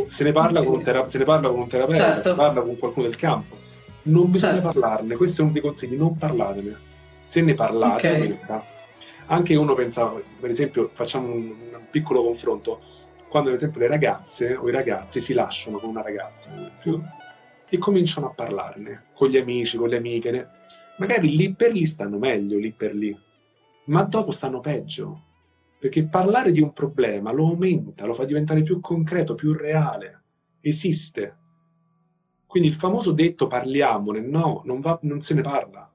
Se 0.06 0.24
ne 0.24 0.32
parla, 0.32 0.62
con, 0.62 0.76
un 0.76 0.82
tera- 0.82 1.08
se 1.08 1.18
ne 1.18 1.24
parla 1.24 1.50
con 1.50 1.58
un 1.58 1.68
terapeuta, 1.68 2.00
certo. 2.00 2.22
se 2.22 2.28
ne 2.30 2.34
parla 2.36 2.62
con 2.62 2.78
qualcuno 2.78 3.06
del 3.06 3.16
campo. 3.16 3.54
Non 4.04 4.30
bisogna 4.30 4.54
certo. 4.54 4.72
parlarne, 4.72 5.16
questo 5.16 5.42
è 5.42 5.44
uno 5.44 5.52
dei 5.52 5.60
consigli, 5.60 5.94
non 5.94 6.16
parlatene 6.16 6.88
se 7.30 7.42
ne 7.42 7.52
parlate, 7.52 8.08
okay. 8.08 8.62
anche 9.26 9.54
uno 9.54 9.74
pensava, 9.74 10.20
per 10.40 10.48
esempio, 10.50 10.88
facciamo 10.90 11.30
un, 11.32 11.54
un, 11.74 11.86
piccolo 11.90 12.24
confronto, 12.24 12.80
quando 13.28 13.50
ad 13.50 13.56
esempio 13.56 13.80
le 13.80 13.88
ragazze 13.88 14.56
o 14.56 14.66
i 14.68 14.72
ragazzi 14.72 15.20
si 15.20 15.34
lasciano 15.34 15.78
con 15.78 15.90
una 15.90 16.02
ragazza 16.02 16.50
esempio, 16.52 17.04
e 17.68 17.76
cominciano 17.78 18.28
a 18.28 18.30
parlarne 18.30 19.04
con 19.14 19.28
gli 19.28 19.36
amici, 19.36 19.76
con 19.76 19.90
le 19.90 19.98
amiche, 19.98 20.48
magari 20.96 21.36
lì 21.36 21.52
per 21.52 21.72
lì 21.72 21.86
stanno 21.86 22.18
meglio, 22.18 22.58
lì 22.58 22.72
per 22.72 22.94
lì, 22.94 23.16
ma 23.84 24.02
dopo 24.02 24.30
stanno 24.30 24.58
peggio, 24.58 25.24
perché 25.80 26.04
parlare 26.04 26.52
di 26.52 26.60
un 26.60 26.72
problema 26.72 27.32
lo 27.32 27.46
aumenta, 27.46 28.06
lo 28.06 28.12
fa 28.12 28.24
diventare 28.24 28.62
più 28.62 28.80
concreto, 28.80 29.34
più 29.34 29.52
reale, 29.52 30.22
esiste. 30.60 31.36
Quindi 32.46 32.68
il 32.68 32.74
famoso 32.74 33.12
detto 33.12 33.46
parliamone, 33.46 34.20
no, 34.20 34.62
non, 34.66 34.80
va, 34.80 34.98
non 35.02 35.20
se 35.20 35.34
ne 35.34 35.40
parla 35.40 35.90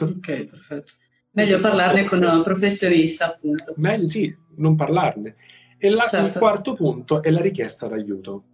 Ok, 0.00 0.44
perfetto. 0.44 0.92
Meglio 1.32 1.60
parlarne 1.60 2.04
con 2.04 2.22
un 2.22 2.42
professionista, 2.42 3.26
appunto. 3.26 3.74
Meglio 3.76 4.06
sì, 4.06 4.34
non 4.56 4.76
parlarne. 4.76 5.36
E 5.78 5.88
la, 5.88 6.06
certo. 6.06 6.26
il 6.26 6.38
quarto 6.38 6.74
punto 6.74 7.22
è 7.22 7.30
la 7.30 7.40
richiesta 7.40 7.86
d'aiuto. 7.86 8.44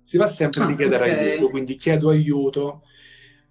Si 0.00 0.16
va 0.16 0.26
sempre 0.26 0.62
ah, 0.62 0.64
a 0.64 0.68
richiedere 0.68 1.10
okay. 1.10 1.30
aiuto, 1.30 1.50
quindi 1.50 1.74
chiedo 1.76 2.08
aiuto, 2.08 2.82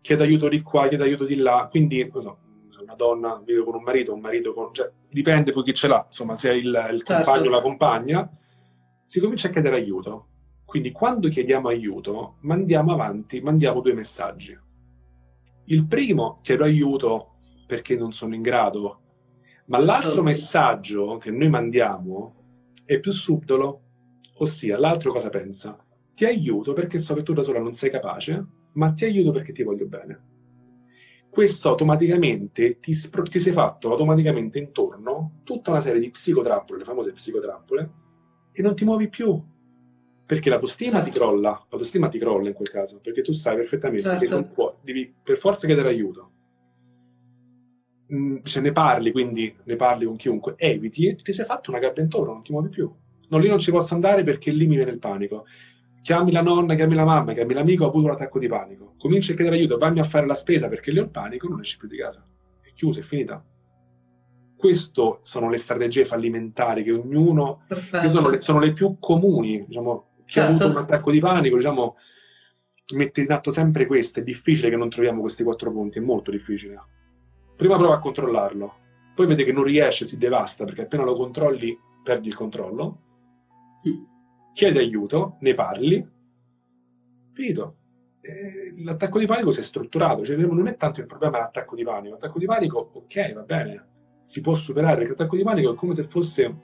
chiedo 0.02 0.24
aiuto 0.24 0.50
di 0.50 0.62
qua, 0.62 0.88
chiedo 0.88 1.04
aiuto 1.04 1.26
di 1.26 1.36
là. 1.36 1.68
Quindi, 1.70 2.10
so, 2.20 2.40
una 2.82 2.96
donna 2.96 3.42
vive 3.44 3.64
con 3.64 3.76
un 3.76 3.84
marito, 3.84 4.14
un 4.14 4.20
marito 4.20 4.54
con... 4.54 4.74
Cioè, 4.74 4.92
dipende 5.10 5.52
poi 5.52 5.64
chi 5.64 5.74
ce 5.74 5.88
l'ha, 5.88 6.04
insomma, 6.06 6.36
se 6.36 6.50
è 6.50 6.54
il, 6.54 6.66
il 6.66 7.04
certo. 7.04 7.24
compagno 7.24 7.48
o 7.48 7.52
la 7.52 7.62
compagna, 7.62 8.38
si 9.04 9.20
comincia 9.20 9.48
a 9.48 9.52
chiedere 9.52 9.76
aiuto. 9.76 10.28
Quindi 10.66 10.92
quando 10.92 11.28
chiediamo 11.28 11.68
aiuto, 11.68 12.38
mandiamo 12.42 12.94
avanti, 12.94 13.42
mandiamo 13.42 13.82
due 13.82 13.94
messaggi 13.94 14.58
Il 15.66 15.86
primo, 15.86 16.40
chiedo 16.42 16.64
aiuto 16.64 17.36
perché 17.68 17.96
non 17.98 18.14
sono 18.14 18.36
in 18.36 18.42
grado, 18.42 19.02
ma 19.66 19.80
l'altro 19.80 20.24
messaggio 20.24 21.18
che 21.18 21.30
noi 21.30 21.50
mandiamo 21.50 22.36
è 22.86 23.00
più 23.00 23.12
subdolo, 23.12 23.82
ossia 24.38 24.78
l'altro 24.78 25.12
cosa 25.12 25.30
pensa? 25.30 25.78
Ti 26.14 26.26
aiuto 26.26 26.74
perché 26.74 27.00
so 27.00 27.16
che 27.16 27.24
tu 27.24 27.34
da 27.34 27.44
sola 27.44 27.60
non 27.60 27.74
sei 27.74 27.90
capace, 27.90 28.46
ma 28.74 28.92
ti 28.92 29.06
aiuto 29.06 29.32
perché 29.32 29.52
ti 29.52 29.64
voglio 29.64 29.88
bene. 29.88 30.31
Questo 31.32 31.70
automaticamente 31.70 32.80
ti, 32.80 32.94
spro- 32.94 33.24
ti 33.24 33.40
sei 33.40 33.54
fatto 33.54 33.90
automaticamente 33.90 34.60
intorno 34.60 35.40
tutta 35.46 35.72
una 35.72 35.80
serie 35.80 36.02
di 36.02 36.10
psicotrappole, 36.10 36.80
le 36.80 36.84
famose 36.84 37.14
psicotrappole, 37.14 37.92
e 38.52 38.62
non 38.62 38.76
ti 38.76 38.84
muovi 38.84 39.08
più. 39.08 39.42
Perché 40.26 40.50
l'autostima 40.50 40.98
certo. 40.98 41.10
ti 41.10 41.18
crolla, 41.18 41.66
l'autostima 41.70 42.10
ti 42.10 42.20
crolla 42.20 42.50
in 42.50 42.54
quel 42.54 42.70
caso, 42.70 43.00
perché 43.02 43.22
tu 43.22 43.32
sai 43.32 43.56
perfettamente 43.56 44.04
certo. 44.04 44.26
che 44.26 44.32
non 44.34 44.52
puoi, 44.52 44.74
devi 44.82 45.14
per 45.24 45.38
forza 45.38 45.66
chiedere 45.66 45.88
aiuto. 45.88 46.32
Mm, 48.14 48.40
se 48.44 48.60
ne 48.60 48.74
parli, 48.74 49.14
quindi 49.14 49.56
ne 49.64 49.76
parli 49.78 50.04
con 50.04 50.18
chiunque, 50.18 50.56
eviti, 50.58 51.16
ti 51.24 51.32
sei 51.32 51.46
fatto 51.46 51.72
una 51.72 51.80
gabbia 51.80 52.04
intorno, 52.04 52.34
non 52.34 52.44
ti 52.44 52.52
muovi 52.52 52.68
più. 52.68 52.94
No, 53.30 53.38
lì 53.38 53.48
non 53.48 53.60
ci 53.60 53.72
posso 53.72 53.94
andare 53.94 54.24
perché 54.24 54.52
lì 54.52 54.68
mi 54.68 54.76
viene 54.76 54.92
il 54.92 55.00
panico. 55.00 55.46
Chiami 56.02 56.32
la 56.32 56.42
nonna, 56.42 56.76
chiami 56.76 56.96
la 56.96 57.06
mamma, 57.06 57.34
chiami 57.34 57.54
l'amico, 57.54 57.86
ho 57.86 57.90
avuto 57.90 58.06
un 58.08 58.12
attacco 58.14 58.40
di 58.40 58.48
panico. 58.48 58.96
Cominci 58.98 59.32
a 59.32 59.36
chiedere 59.36 59.58
aiuto, 59.58 59.78
vammi 59.78 60.00
a 60.00 60.04
fare 60.04 60.26
la 60.26 60.36
spesa 60.36 60.68
perché 60.68 60.92
lì 60.92 61.00
ho 61.00 61.04
il 61.04 61.10
panico, 61.10 61.48
non 61.48 61.60
esci 61.60 61.78
più 61.78 61.88
di 61.88 61.98
casa. 61.98 62.26
È 62.62 62.72
chiuso, 62.74 63.00
è 63.00 63.04
finita. 63.04 63.44
Queste 64.56 65.20
sono 65.22 65.50
le 65.50 65.58
strategie 65.58 66.06
fallimentari 66.06 66.84
che 66.84 66.92
ognuno... 66.92 67.66
Sono 67.70 68.30
le, 68.30 68.42
sono 68.42 68.60
le, 68.60 68.72
più 68.74 68.98
comuni, 69.00 69.66
diciamo, 69.68 70.08
chi 70.26 70.34
certo. 70.34 70.50
ha 70.50 70.54
avuto 70.54 70.70
un 70.70 70.84
attacco 70.84 71.12
di 71.12 71.20
panico, 71.20 71.56
diciamo, 71.56 71.96
mette 72.96 73.22
in 73.22 73.32
atto 73.32 73.52
sempre 73.52 73.86
queste. 73.86 74.22
È 74.22 74.24
difficile 74.24 74.70
che 74.70 74.76
non 74.76 74.90
troviamo 74.90 75.22
questi 75.22 75.44
quattro 75.44 75.72
punti, 75.72 76.00
è 76.00 76.02
molto 76.02 76.32
difficile 76.32 76.80
prima 77.62 77.78
prova 77.78 77.94
a 77.94 78.00
controllarlo, 78.00 78.74
poi 79.14 79.28
vede 79.28 79.44
che 79.44 79.52
non 79.52 79.64
riesce, 79.64 80.06
si 80.06 80.18
devasta 80.18 80.66
perché 80.66 80.82
appena 80.82 81.04
lo 81.04 81.16
controlli 81.16 81.78
perdi 82.02 82.28
il 82.28 82.34
controllo, 82.34 83.02
chiede 84.54 84.80
aiuto, 84.80 85.38
ne 85.40 85.54
parli, 85.54 86.10
finito. 87.34 87.76
L'attacco 88.78 89.18
di 89.18 89.26
panico 89.26 89.52
si 89.52 89.60
è 89.60 89.64
strutturato, 89.64 90.24
cioè 90.24 90.38
non 90.38 90.68
è 90.68 90.78
tanto 90.78 91.00
il 91.00 91.08
problema 91.08 91.40
l'attacco 91.40 91.76
di 91.76 91.84
panico, 91.84 92.14
l'attacco 92.14 92.38
di 92.38 92.46
panico, 92.46 92.92
ok, 92.94 93.34
va 93.34 93.42
bene, 93.42 93.88
si 94.22 94.42
può 94.42 94.54
superare 94.54 94.98
perché 94.98 95.12
l'attacco 95.12 95.36
di 95.36 95.44
panico 95.44 95.74
è 95.74 95.76
come 95.76 95.94
se 95.94 96.04
fosse 96.04 96.56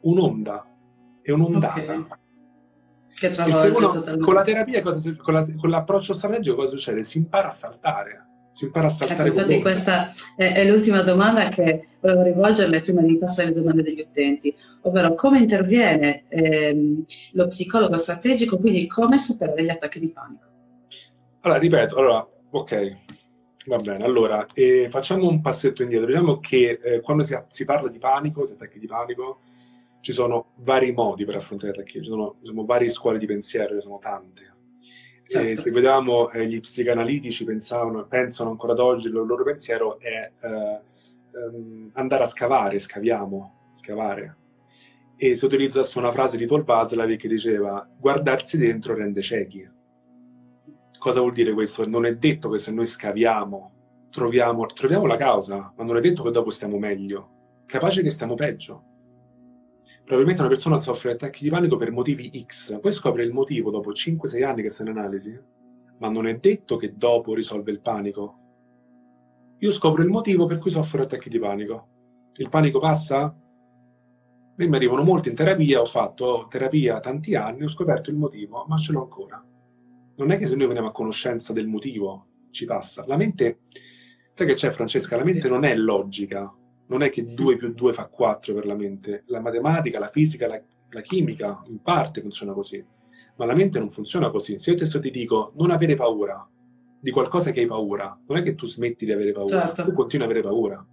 un'onda, 0.00 0.66
è 1.20 1.30
un'ondata. 1.30 1.80
Okay. 1.80 2.06
Che 3.14 3.30
travolge 3.30 3.72
totalmente. 3.72 4.24
Con 4.24 4.34
la 4.34 4.42
terapia, 4.42 4.82
cosa, 4.82 5.14
con, 5.16 5.34
la, 5.34 5.46
con 5.56 5.70
l'approccio 5.70 6.14
strategico 6.14 6.56
cosa 6.56 6.70
succede? 6.70 7.02
Si 7.02 7.18
impara 7.18 7.48
a 7.48 7.50
saltare 7.50 8.25
si 8.56 8.64
impara 8.64 8.86
a 8.86 8.88
saltare 8.88 9.28
ecco, 9.28 9.38
infatti 9.38 9.60
questa 9.60 10.10
è, 10.34 10.54
è, 10.54 10.66
l'ultima 10.66 11.02
domanda 11.02 11.50
che 11.50 11.88
volevo 12.00 12.22
rivolgerle 12.22 12.80
prima 12.80 13.02
di 13.02 13.18
passare 13.18 13.48
alle 13.48 13.56
domande 13.56 13.82
degli 13.82 14.00
utenti, 14.00 14.54
ovvero 14.80 15.14
come 15.14 15.40
interviene 15.40 16.24
ehm, 16.28 17.04
lo 17.32 17.46
psicologo 17.48 17.98
strategico, 17.98 18.56
quindi 18.56 18.86
come 18.86 19.18
superare 19.18 19.62
gli 19.62 19.68
attacchi 19.68 20.00
di 20.00 20.08
panico. 20.08 20.46
Allora, 21.40 21.60
ripeto, 21.60 21.96
allora, 21.96 22.26
ok, 22.48 22.96
va 23.66 23.76
bene, 23.76 24.04
allora 24.04 24.46
eh, 24.54 24.88
facciamo 24.88 25.28
un 25.28 25.42
passetto 25.42 25.82
indietro, 25.82 26.06
diciamo 26.06 26.40
che 26.40 26.78
eh, 26.82 27.00
quando 27.02 27.24
si, 27.24 27.38
si, 27.48 27.66
parla 27.66 27.90
di 27.90 27.98
panico, 27.98 28.46
si 28.46 28.54
attacchi 28.54 28.78
di 28.78 28.86
panico, 28.86 29.40
ci 30.00 30.12
sono 30.12 30.52
vari 30.60 30.92
modi 30.92 31.26
per 31.26 31.34
affrontare 31.34 31.72
gli 31.72 31.74
attacchi, 31.78 31.98
ci 31.98 32.06
sono, 32.06 32.36
ci 32.40 32.46
sono 32.46 32.64
varie 32.64 32.88
scuole 32.88 33.18
di 33.18 33.26
pensiero, 33.26 33.74
ce 33.74 33.82
sono 33.82 33.98
tante 33.98 34.54
Certo. 35.28 35.60
se 35.60 35.70
vediamo 35.72 36.30
eh, 36.30 36.46
gli 36.46 36.60
psicanalitici 36.60 37.44
pensavano, 37.44 38.06
pensano 38.06 38.50
ancora 38.50 38.72
ad 38.72 38.78
oggi, 38.78 39.08
il 39.08 39.12
loro 39.12 39.42
pensiero 39.42 39.98
è 39.98 40.30
eh, 40.40 40.80
ehm, 41.34 41.90
andare 41.94 42.22
a 42.22 42.26
scavare, 42.26 42.78
scaviamo, 42.78 43.70
scavare. 43.72 44.36
E 45.16 45.34
si 45.34 45.44
utilizzasse 45.44 45.98
una 45.98 46.12
frase 46.12 46.36
di 46.36 46.46
Paul 46.46 46.62
Vaslavi 46.62 47.16
che 47.16 47.28
diceva 47.28 47.88
guardarsi 47.98 48.58
dentro 48.58 48.94
rende 48.94 49.22
ciechi. 49.22 49.68
Cosa 50.98 51.20
vuol 51.20 51.32
dire 51.32 51.52
questo? 51.52 51.88
Non 51.88 52.06
è 52.06 52.14
detto 52.14 52.48
che 52.48 52.58
se 52.58 52.70
noi 52.70 52.86
scaviamo, 52.86 54.08
troviamo, 54.10 54.66
troviamo 54.66 55.06
la 55.06 55.16
causa, 55.16 55.72
ma 55.74 55.84
non 55.84 55.96
è 55.96 56.00
detto 56.00 56.22
che 56.22 56.30
dopo 56.30 56.50
stiamo 56.50 56.78
meglio. 56.78 57.30
Capace 57.66 58.02
che 58.02 58.10
stiamo 58.10 58.34
peggio 58.34 58.95
probabilmente 60.06 60.40
una 60.42 60.50
persona 60.50 60.80
soffre 60.80 61.10
di 61.10 61.16
attacchi 61.16 61.42
di 61.42 61.50
panico 61.50 61.76
per 61.76 61.90
motivi 61.90 62.30
X, 62.46 62.78
poi 62.78 62.92
scopre 62.92 63.24
il 63.24 63.32
motivo 63.32 63.72
dopo 63.72 63.90
5-6 63.90 64.44
anni 64.44 64.62
che 64.62 64.68
sta 64.68 64.84
in 64.84 64.90
analisi, 64.90 65.36
ma 65.98 66.08
non 66.08 66.28
è 66.28 66.36
detto 66.36 66.76
che 66.76 66.94
dopo 66.96 67.34
risolve 67.34 67.72
il 67.72 67.80
panico. 67.80 68.38
Io 69.58 69.70
scopro 69.72 70.02
il 70.02 70.08
motivo 70.08 70.46
per 70.46 70.58
cui 70.58 70.70
soffro 70.70 71.00
di 71.00 71.06
attacchi 71.06 71.28
di 71.28 71.40
panico. 71.40 71.88
Il 72.36 72.48
panico 72.48 72.78
passa? 72.78 73.22
A 73.22 73.34
me 74.54 74.68
mi 74.68 74.76
arrivano 74.76 75.02
molti 75.02 75.28
in 75.28 75.34
terapia, 75.34 75.80
ho 75.80 75.86
fatto 75.86 76.46
terapia 76.48 77.00
tanti 77.00 77.34
anni, 77.34 77.64
ho 77.64 77.68
scoperto 77.68 78.10
il 78.10 78.16
motivo, 78.16 78.64
ma 78.68 78.76
ce 78.76 78.92
l'ho 78.92 79.02
ancora. 79.02 79.44
Non 80.18 80.30
è 80.30 80.38
che 80.38 80.46
se 80.46 80.54
noi 80.54 80.68
veniamo 80.68 80.88
a 80.88 80.92
conoscenza 80.92 81.52
del 81.52 81.66
motivo 81.66 82.28
ci 82.52 82.64
passa. 82.64 83.04
La 83.08 83.16
mente, 83.16 83.62
sai 84.34 84.46
che 84.46 84.54
c'è 84.54 84.70
Francesca, 84.70 85.16
la 85.16 85.24
mente 85.24 85.48
non 85.48 85.64
è 85.64 85.74
logica, 85.74 86.48
non 86.88 87.02
è 87.02 87.10
che 87.10 87.22
2 87.22 87.56
più 87.56 87.72
2 87.72 87.92
fa 87.92 88.06
4 88.06 88.54
per 88.54 88.66
la 88.66 88.74
mente. 88.74 89.24
La 89.26 89.40
matematica, 89.40 89.98
la 89.98 90.10
fisica, 90.10 90.46
la, 90.46 90.60
la, 90.90 91.00
chimica 91.00 91.62
in 91.66 91.80
parte 91.80 92.20
funziona 92.20 92.52
così, 92.52 92.84
ma 93.36 93.44
la 93.44 93.54
mente 93.54 93.78
non 93.78 93.90
funziona 93.90 94.30
così. 94.30 94.58
Se 94.58 94.70
io 94.70 94.76
adesso 94.76 95.00
ti 95.00 95.10
dico 95.10 95.52
non 95.56 95.70
avere 95.70 95.96
paura 95.96 96.48
di 96.98 97.10
qualcosa 97.10 97.50
che 97.50 97.60
hai 97.60 97.66
paura, 97.66 98.18
non 98.26 98.38
è 98.38 98.42
che 98.42 98.54
tu 98.54 98.66
smetti 98.66 99.04
di 99.04 99.12
avere 99.12 99.32
paura, 99.32 99.66
certo. 99.66 99.84
tu 99.84 99.92
continui 99.92 100.26
ad 100.26 100.30
avere 100.30 100.46
paura. 100.46 100.84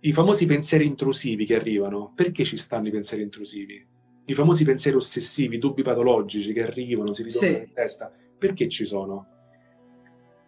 I 0.00 0.12
famosi 0.12 0.46
pensieri 0.46 0.86
intrusivi 0.86 1.44
che 1.46 1.54
arrivano, 1.54 2.12
perché 2.14 2.44
ci 2.44 2.56
stanno 2.56 2.88
i 2.88 2.90
pensieri 2.90 3.22
intrusivi? 3.22 3.84
I 4.28 4.34
famosi 4.34 4.64
pensieri 4.64 4.96
ossessivi, 4.96 5.58
dubbi 5.58 5.82
patologici 5.82 6.52
che 6.52 6.62
arrivano, 6.62 7.12
si 7.12 7.22
ritornano 7.22 7.54
sì. 7.54 7.62
in 7.62 7.72
testa, 7.72 8.12
perché 8.38 8.68
ci 8.68 8.84
sono? 8.84 9.26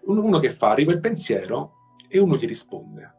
Uno 0.05 0.39
che 0.39 0.51
fa, 0.51 0.71
arriva 0.71 0.93
il 0.93 1.01
pensiero 1.01 1.73
e 2.09 2.19
uno 2.19 2.37
gli 2.37 2.47
risponde 2.47 3.18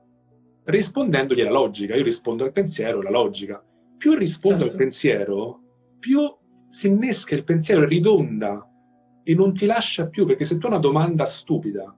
rispondendogli 0.70 1.42
alla 1.42 1.52
logica. 1.52 1.96
Io 1.96 2.04
rispondo 2.04 2.44
al 2.44 2.52
pensiero, 2.52 3.02
la 3.02 3.10
logica. 3.10 3.64
Più 3.98 4.14
rispondo 4.14 4.60
certo. 4.60 4.74
al 4.74 4.78
pensiero, 4.78 5.62
più 6.00 6.20
si 6.68 6.88
innesca 6.88 7.36
il 7.36 7.44
pensiero 7.44 7.86
ridonda 7.86 8.66
e 9.24 9.34
non 9.36 9.54
ti 9.54 9.66
lascia 9.66 10.08
più, 10.08 10.26
perché 10.26 10.46
se 10.46 10.58
tu 10.58 10.66
hai 10.66 10.72
una 10.74 10.82
domanda 10.82 11.26
stupida, 11.26 11.94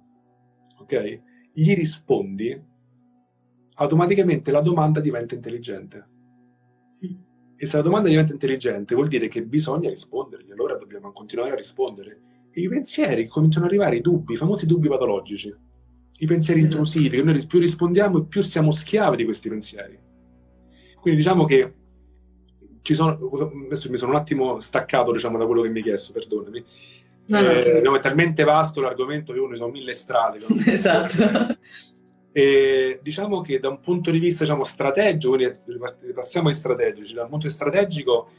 ok, 0.79 1.21
gli 1.53 1.73
rispondi, 1.75 2.69
automaticamente 3.75 4.51
la 4.51 4.61
domanda 4.61 4.99
diventa 4.99 5.35
intelligente. 5.35 6.07
Sì. 6.91 7.29
E 7.55 7.65
se 7.65 7.77
la 7.77 7.83
domanda 7.83 8.09
diventa 8.09 8.33
intelligente 8.33 8.95
vuol 8.95 9.07
dire 9.07 9.27
che 9.27 9.43
bisogna 9.43 9.89
rispondergli, 9.89 10.51
allora 10.51 10.75
dobbiamo 10.77 11.11
continuare 11.11 11.51
a 11.51 11.55
rispondere. 11.55 12.21
E 12.51 12.61
i 12.61 12.67
pensieri 12.67 13.27
cominciano 13.27 13.65
ad 13.65 13.71
arrivare, 13.71 13.97
i 13.97 14.01
dubbi, 14.01 14.33
i 14.33 14.37
famosi 14.37 14.65
dubbi 14.65 14.87
patologici 14.87 15.53
i 16.19 16.25
pensieri 16.25 16.59
esatto. 16.59 16.77
intrusivi, 16.77 17.17
che 17.17 17.23
noi 17.23 17.45
più 17.45 17.59
rispondiamo 17.59 18.19
e 18.19 18.25
più 18.25 18.41
siamo 18.41 18.71
schiavi 18.71 19.17
di 19.17 19.23
questi 19.23 19.49
pensieri. 19.49 19.97
Quindi 20.99 21.19
diciamo 21.19 21.45
che 21.45 21.73
ci 22.83 22.93
sono, 22.93 23.17
adesso 23.65 23.89
mi 23.89 23.97
sono 23.97 24.11
un 24.11 24.17
attimo 24.17 24.59
staccato 24.59 25.11
diciamo, 25.11 25.37
da 25.37 25.45
quello 25.45 25.61
che 25.61 25.69
mi 25.69 25.77
hai 25.77 25.83
chiesto, 25.83 26.11
perdonami. 26.11 26.63
No, 27.27 27.39
eh, 27.39 27.81
no, 27.81 27.95
è 27.95 27.99
talmente 27.99 28.43
vasto 28.43 28.81
l'argomento 28.81 29.33
che 29.33 29.39
uno 29.39 29.55
sono 29.55 29.71
mille 29.71 29.93
strade. 29.93 30.39
esatto. 30.65 31.57
E 32.31 32.99
diciamo 33.01 33.41
che 33.41 33.59
da 33.59 33.69
un 33.69 33.79
punto 33.79 34.09
di 34.11 34.19
vista 34.19 34.43
diciamo, 34.43 34.63
strategico, 34.63 35.35
quindi 35.35 36.13
passiamo 36.13 36.47
ai 36.47 36.53
strategici, 36.53 37.13
dal 37.13 37.27
punto 37.27 37.47
di 37.47 37.51
vista 37.51 37.65
strategico 37.69 38.29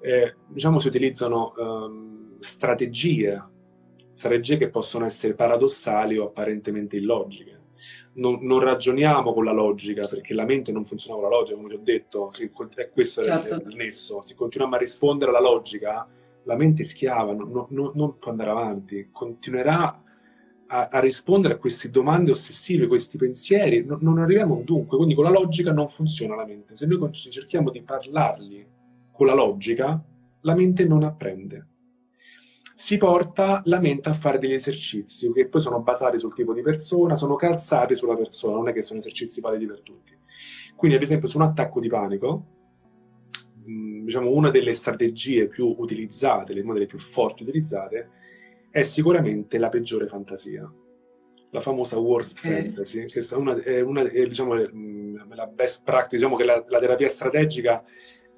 eh, 0.00 0.34
diciamo, 0.48 0.78
si 0.78 0.88
utilizzano 0.88 1.52
um, 1.56 2.36
strategie 2.40 3.42
strategie 4.12 4.58
che 4.58 4.68
possono 4.68 5.04
essere 5.04 5.34
paradossali 5.34 6.16
o 6.16 6.26
apparentemente 6.26 6.96
illogiche. 6.96 7.60
Non, 8.14 8.38
non, 8.42 8.60
ragioniamo 8.60 9.32
con 9.32 9.44
la 9.44 9.52
logica, 9.52 10.06
perché 10.06 10.34
la 10.34 10.44
mente 10.44 10.70
non 10.70 10.84
funziona 10.84 11.18
con 11.18 11.30
la 11.30 11.36
logica, 11.36 11.56
come 11.56 11.70
vi 11.70 11.74
ho 11.74 11.80
detto, 11.82 12.30
se, 12.30 12.52
è 12.76 12.90
questo 12.90 13.22
certo. 13.22 13.54
è 13.54 13.62
il 13.66 13.74
nesso. 13.74 14.20
Se 14.20 14.34
continuiamo 14.34 14.76
a 14.76 14.78
rispondere 14.78 15.30
alla 15.30 15.40
logica, 15.40 16.06
la 16.44 16.56
mente 16.56 16.84
schiava, 16.84 17.34
non, 17.34 17.66
non, 17.70 17.92
non 17.94 18.18
può 18.18 18.30
andare 18.30 18.50
avanti, 18.50 19.08
continuerà 19.10 20.02
a, 20.66 20.88
a, 20.88 21.00
rispondere 21.00 21.54
a 21.54 21.56
queste 21.56 21.90
domande 21.90 22.30
ossessive, 22.30 22.86
questi 22.86 23.16
pensieri, 23.16 23.84
non, 23.84 23.98
non 24.02 24.18
arriviamo 24.18 24.60
dunque, 24.62 24.96
quindi 24.96 25.14
con 25.14 25.24
la 25.24 25.30
logica 25.30 25.72
non 25.72 25.88
funziona 25.88 26.36
la 26.36 26.44
mente. 26.44 26.76
Se 26.76 26.86
noi 26.86 27.12
cerchiamo 27.12 27.70
di 27.70 27.82
parlargli 27.82 28.64
con 29.10 29.26
la 29.26 29.34
logica, 29.34 30.00
la 30.42 30.54
mente 30.54 30.84
non 30.84 31.02
apprende 31.02 31.66
si 32.74 32.96
porta 32.96 33.62
la 33.66 33.78
mente 33.78 34.08
a 34.08 34.12
fare 34.12 34.38
degli 34.38 34.54
esercizi 34.54 35.30
che 35.32 35.48
poi 35.48 35.60
sono 35.60 35.80
basati 35.80 36.18
sul 36.18 36.34
tipo 36.34 36.52
di 36.52 36.62
persona, 36.62 37.14
sono 37.14 37.36
calzati 37.36 37.94
sulla 37.94 38.16
persona, 38.16 38.56
non 38.56 38.68
è 38.68 38.72
che 38.72 38.82
sono 38.82 39.00
esercizi 39.00 39.40
validi 39.40 39.66
per 39.66 39.82
tutti. 39.82 40.16
Quindi, 40.76 40.96
ad 40.96 41.02
esempio, 41.02 41.28
su 41.28 41.38
un 41.38 41.44
attacco 41.44 41.80
di 41.80 41.88
panico, 41.88 42.46
mm, 43.68 44.04
diciamo 44.04 44.30
una 44.30 44.50
delle 44.50 44.72
strategie 44.72 45.46
più 45.46 45.74
utilizzate, 45.78 46.58
una 46.60 46.72
delle 46.72 46.86
più 46.86 46.98
forti 46.98 47.42
utilizzate, 47.42 48.10
è 48.70 48.82
sicuramente 48.82 49.58
la 49.58 49.68
peggiore 49.68 50.06
fantasia. 50.06 50.70
la 51.54 51.60
famosa 51.60 51.98
worst 51.98 52.38
okay. 52.38 52.62
fantasy, 52.62 53.04
che 53.04 53.20
è 53.20 53.34
una, 53.34 53.54
è 53.56 53.80
una 53.82 54.02
è, 54.08 54.26
diciamo, 54.26 54.54
la 54.54 55.46
best 55.46 55.84
practice, 55.84 56.16
diciamo 56.16 56.36
che 56.36 56.44
la, 56.44 56.64
la 56.66 56.78
terapia 56.78 57.08
strategica 57.08 57.84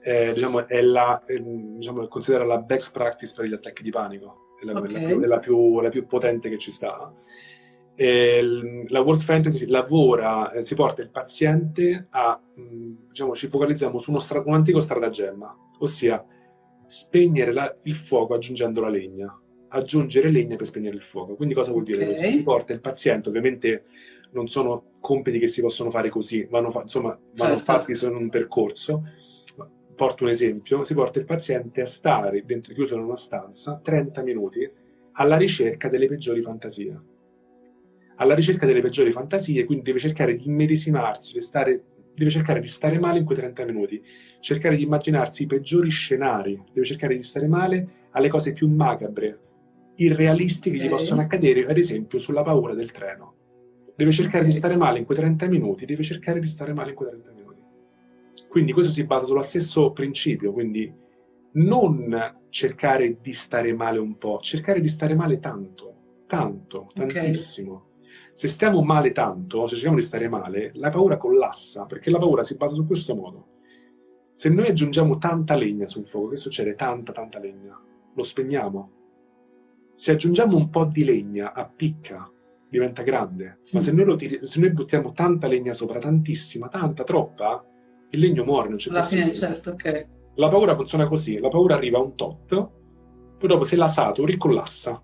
eh, 0.04 0.32
diciamo, 0.34 0.68
è, 0.68 0.82
la, 0.82 1.22
è, 1.24 1.34
diciamo, 1.38 2.06
considera 2.08 2.44
la 2.44 2.58
best 2.58 2.92
practice 2.92 3.32
per 3.34 3.46
gli 3.46 3.54
attacchi 3.54 3.82
di 3.82 3.90
panico, 3.90 4.54
è 4.60 4.66
la, 4.66 4.78
okay. 4.78 4.92
la, 4.92 4.98
più, 4.98 5.22
è 5.22 5.26
la, 5.26 5.38
più, 5.38 5.88
più 5.90 6.06
potente 6.06 6.50
che 6.50 6.58
ci 6.58 6.70
sta. 6.70 7.10
E 7.96 8.42
la 8.88 9.00
Worst 9.00 9.24
Fantasy 9.24 9.66
lavora, 9.66 10.52
eh, 10.52 10.62
si 10.62 10.74
porta 10.74 11.00
il 11.00 11.08
paziente 11.08 12.08
a, 12.10 12.38
diciamo, 12.54 13.34
ci 13.34 13.48
focalizziamo 13.48 13.98
su 13.98 14.10
uno 14.10 14.18
stra- 14.18 14.42
un 14.44 14.52
antico 14.52 14.80
stratagemma, 14.80 15.56
ossia 15.78 16.22
spegnere 16.84 17.52
la, 17.54 17.74
il 17.84 17.94
fuoco 17.94 18.34
aggiungendo 18.34 18.82
la 18.82 18.90
legna, 18.90 19.40
aggiungere 19.68 20.30
legna 20.30 20.56
per 20.56 20.66
spegnere 20.66 20.96
il 20.96 21.02
fuoco. 21.02 21.34
Quindi 21.34 21.54
cosa 21.54 21.70
vuol 21.70 21.84
dire 21.84 22.02
okay. 22.02 22.08
questo? 22.08 22.30
Si 22.30 22.42
porta 22.42 22.74
il 22.74 22.80
paziente, 22.80 23.30
ovviamente 23.30 23.84
non 24.32 24.48
sono 24.48 24.96
compiti 25.00 25.38
che 25.38 25.46
si 25.46 25.62
possono 25.62 25.90
fare 25.90 26.10
così, 26.10 26.46
vanno, 26.50 26.70
fa- 26.70 26.82
insomma, 26.82 27.18
vanno 27.36 27.56
certo. 27.56 27.72
fatti 27.72 27.94
su 27.94 28.10
un 28.10 28.28
percorso. 28.28 29.02
Porto 29.94 30.24
un 30.24 30.30
esempio, 30.30 30.82
si 30.82 30.94
porta 30.94 31.18
il 31.18 31.24
paziente 31.24 31.80
a 31.80 31.86
stare 31.86 32.44
dentro 32.44 32.74
chiuso 32.74 32.96
in 32.96 33.02
una 33.02 33.16
stanza 33.16 33.78
30 33.82 34.22
minuti 34.22 34.68
alla 35.12 35.36
ricerca 35.36 35.88
delle 35.88 36.06
peggiori 36.06 36.40
fantasie 36.40 37.12
alla 38.16 38.34
ricerca 38.34 38.66
delle 38.66 38.80
peggiori 38.80 39.10
fantasie, 39.10 39.64
quindi 39.64 39.84
deve 39.84 39.98
cercare 39.98 40.34
di 40.34 40.46
immedesimarsi, 40.46 41.40
stare, 41.40 41.82
deve 42.14 42.30
cercare 42.30 42.60
di 42.60 42.66
stare 42.66 42.98
male 42.98 43.18
in 43.18 43.24
quei 43.24 43.38
30 43.38 43.64
minuti, 43.64 44.02
cercare 44.40 44.76
di 44.76 44.82
immaginarsi 44.82 45.44
i 45.44 45.46
peggiori 45.46 45.90
scenari, 45.90 46.60
deve 46.72 46.86
cercare 46.86 47.16
di 47.16 47.22
stare 47.22 47.46
male 47.46 47.88
alle 48.10 48.28
cose 48.28 48.52
più 48.52 48.68
macabre, 48.68 49.38
irrealistiche 49.96 50.76
okay. 50.76 50.88
che 50.88 50.94
gli 50.94 50.96
possono 50.96 51.20
accadere, 51.22 51.66
ad 51.66 51.76
esempio 51.76 52.18
sulla 52.18 52.42
paura 52.42 52.74
del 52.74 52.92
treno. 52.92 53.32
Deve 53.96 54.10
cercare 54.10 54.38
okay. 54.38 54.50
di 54.50 54.56
stare 54.56 54.76
male 54.76 54.98
in 54.98 55.04
quei 55.04 55.18
30 55.18 55.46
minuti, 55.46 55.86
deve 55.86 56.02
cercare 56.02 56.40
di 56.40 56.48
stare 56.48 56.72
male 56.72 56.90
in 56.90 56.96
quei 56.96 57.08
30 57.10 57.30
minuti. 57.30 57.43
Quindi 58.54 58.72
questo 58.72 58.92
si 58.92 59.02
basa 59.02 59.26
sullo 59.26 59.40
stesso 59.40 59.90
principio, 59.90 60.52
quindi 60.52 60.88
non 61.54 62.36
cercare 62.50 63.18
di 63.20 63.32
stare 63.32 63.72
male 63.74 63.98
un 63.98 64.16
po', 64.16 64.38
cercare 64.38 64.80
di 64.80 64.86
stare 64.86 65.16
male 65.16 65.40
tanto, 65.40 66.22
tanto, 66.28 66.86
tantissimo. 66.94 67.72
Okay 67.72 67.92
se 68.32 68.46
stiamo 68.46 68.80
male 68.84 69.10
tanto, 69.10 69.66
se 69.66 69.74
cerchiamo 69.74 69.96
di 69.96 70.04
stare 70.04 70.28
male, 70.28 70.70
la 70.74 70.88
paura 70.88 71.16
collassa, 71.16 71.84
perché 71.84 72.10
la 72.10 72.18
paura 72.20 72.44
si 72.44 72.56
basa 72.56 72.76
su 72.76 72.86
questo 72.86 73.16
modo. 73.16 73.48
Se 74.22 74.48
noi 74.50 74.68
aggiungiamo 74.68 75.18
tanta 75.18 75.56
legna 75.56 75.88
sul 75.88 76.06
fuoco, 76.06 76.28
che 76.28 76.36
succede? 76.36 76.76
Tanta, 76.76 77.10
tanta 77.10 77.40
legna. 77.40 77.76
Lo 78.14 78.22
spegniamo. 78.22 78.92
Se 79.94 80.12
aggiungiamo 80.12 80.56
un 80.56 80.70
po' 80.70 80.84
di 80.84 81.02
legna, 81.02 81.52
appicca, 81.52 82.30
diventa 82.68 83.02
grande. 83.02 83.58
Sì. 83.62 83.74
Ma 83.74 83.82
se 83.82 83.90
noi, 83.90 84.16
tiri- 84.16 84.46
se 84.46 84.60
noi, 84.60 84.70
buttiamo 84.70 85.10
tanta 85.10 85.48
legna 85.48 85.72
sopra, 85.72 85.98
tantissima, 85.98 86.68
tanta, 86.68 87.02
troppa, 87.02 87.64
il 88.14 88.20
legno 88.20 88.44
muore, 88.44 88.68
non 88.68 88.78
c'è 88.78 88.90
Alla 88.90 89.02
fine, 89.02 89.32
certo, 89.32 89.70
ok. 89.70 90.06
La 90.34 90.48
paura 90.48 90.74
funziona 90.74 91.06
così. 91.06 91.38
La 91.38 91.48
paura 91.48 91.74
arriva 91.76 91.98
a 91.98 92.02
un 92.02 92.14
tot, 92.16 92.68
poi 93.38 93.48
dopo 93.48 93.64
se 93.64 93.76
la 93.76 93.88
saturi, 93.88 94.36
collassa 94.36 95.00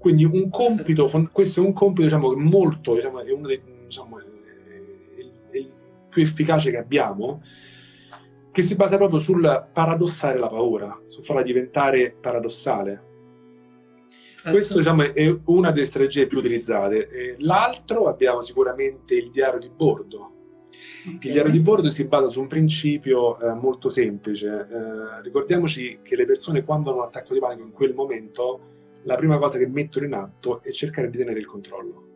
quindi 0.00 0.24
un 0.24 0.48
compito, 0.48 1.10
questo 1.30 1.60
è 1.60 1.64
un 1.64 1.74
compito 1.74 2.04
diciamo, 2.04 2.34
molto, 2.34 2.94
diciamo, 2.94 3.20
è 3.20 3.30
uno 3.30 3.46
dei, 3.46 3.60
diciamo, 3.84 4.18
è 4.18 5.56
il 5.58 5.70
più 6.08 6.22
efficace 6.22 6.70
che 6.70 6.78
abbiamo, 6.78 7.42
che 8.50 8.62
si 8.62 8.76
basa 8.76 8.96
proprio 8.96 9.18
sul 9.18 9.68
paradossare 9.70 10.38
la 10.38 10.46
paura, 10.46 10.98
su 11.04 11.20
farla 11.20 11.42
diventare 11.42 12.16
paradossale. 12.18 13.08
Certo. 14.36 14.52
Questo 14.52 14.78
diciamo, 14.78 15.02
è 15.02 15.38
una 15.44 15.70
delle 15.70 15.84
strategie 15.84 16.26
più 16.26 16.38
utilizzate. 16.38 17.36
L'altro 17.40 18.08
abbiamo 18.08 18.40
sicuramente 18.40 19.14
il 19.14 19.28
diario 19.28 19.58
di 19.58 19.68
bordo. 19.68 20.32
Il 21.04 21.18
diario 21.18 21.50
di 21.50 21.60
bordo 21.60 21.90
si 21.90 22.06
basa 22.06 22.26
su 22.26 22.40
un 22.40 22.46
principio 22.46 23.38
eh, 23.40 23.52
molto 23.54 23.88
semplice. 23.88 24.48
Eh, 24.48 25.22
ricordiamoci 25.22 26.00
che 26.02 26.16
le 26.16 26.26
persone 26.26 26.64
quando 26.64 26.90
hanno 26.90 27.00
un 27.00 27.06
attacco 27.06 27.34
di 27.34 27.40
panico 27.40 27.64
in 27.64 27.72
quel 27.72 27.94
momento 27.94 28.60
la 29.04 29.16
prima 29.16 29.38
cosa 29.38 29.58
che 29.58 29.66
mettono 29.66 30.06
in 30.06 30.12
atto 30.12 30.62
è 30.62 30.70
cercare 30.70 31.08
di 31.08 31.18
tenere 31.18 31.38
il 31.38 31.46
controllo. 31.46 32.08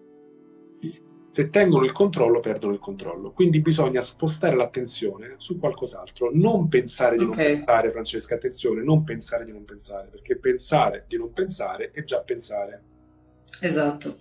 Se 1.30 1.50
tengono 1.50 1.84
il 1.84 1.90
controllo, 1.90 2.38
perdono 2.38 2.74
il 2.74 2.78
controllo. 2.78 3.32
Quindi 3.32 3.60
bisogna 3.60 4.00
spostare 4.00 4.54
l'attenzione 4.54 5.34
su 5.36 5.58
qualcos'altro. 5.58 6.30
Non 6.32 6.68
pensare 6.68 7.16
di 7.16 7.24
okay. 7.24 7.46
non 7.46 7.54
pensare, 7.56 7.90
Francesca, 7.90 8.34
attenzione, 8.36 8.84
non 8.84 9.02
pensare 9.02 9.44
di 9.44 9.50
non 9.50 9.64
pensare, 9.64 10.08
perché 10.08 10.36
pensare 10.36 11.06
di 11.08 11.16
non 11.16 11.32
pensare 11.32 11.90
è 11.90 12.04
già 12.04 12.20
pensare. 12.20 12.82
Esatto. 13.62 14.14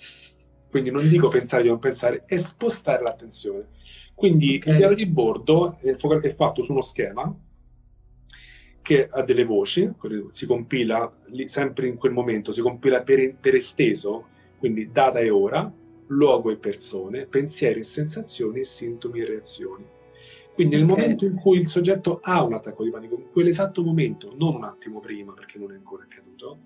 Quindi 0.71 0.89
non 0.89 1.07
dico 1.07 1.29
pensare 1.29 1.61
di 1.61 1.69
non 1.69 1.77
pensare, 1.77 2.23
è 2.25 2.37
spostare 2.37 3.03
l'attenzione. 3.03 3.67
Quindi 4.13 4.56
okay. 4.56 4.71
il 4.71 4.78
diario 4.78 4.95
di 4.95 5.06
bordo 5.06 5.78
è 5.80 6.34
fatto 6.34 6.62
su 6.62 6.71
uno 6.71 6.82
schema 6.82 7.36
che 8.82 9.08
ha 9.10 9.21
delle 9.23 9.45
voci, 9.45 9.89
si 10.30 10.45
compila 10.45 11.12
lì, 11.28 11.47
sempre 11.47 11.88
in 11.88 11.95
quel 11.95 12.12
momento, 12.12 12.52
si 12.52 12.62
compila 12.62 13.02
per, 13.02 13.36
per 13.39 13.56
esteso, 13.56 14.28
quindi 14.60 14.91
data 14.91 15.19
e 15.19 15.30
ora, 15.30 15.71
luogo 16.08 16.52
e 16.52 16.58
persone, 16.58 17.26
pensieri 17.26 17.80
e 17.80 17.84
sensazioni, 17.84 18.65
sintomi 18.65 19.21
e 19.21 19.26
reazioni. 19.26 19.86
Quindi 20.54 20.76
nel 20.76 20.84
okay. 20.84 20.95
momento 20.95 21.26
in 21.26 21.36
cui 21.36 21.58
il 21.58 21.67
soggetto 21.67 22.19
ha 22.21 22.43
un 22.43 22.54
attacco 22.54 22.84
di 22.84 22.91
panico, 22.91 23.15
in 23.15 23.32
quell'esatto 23.32 23.82
momento, 23.82 24.36
non 24.38 24.56
un 24.56 24.65
attimo 24.65 24.99
prima 24.99 25.32
perché 25.32 25.58
non 25.58 25.71
è 25.71 25.76
ancora 25.76 26.04
accaduto, 26.04 26.60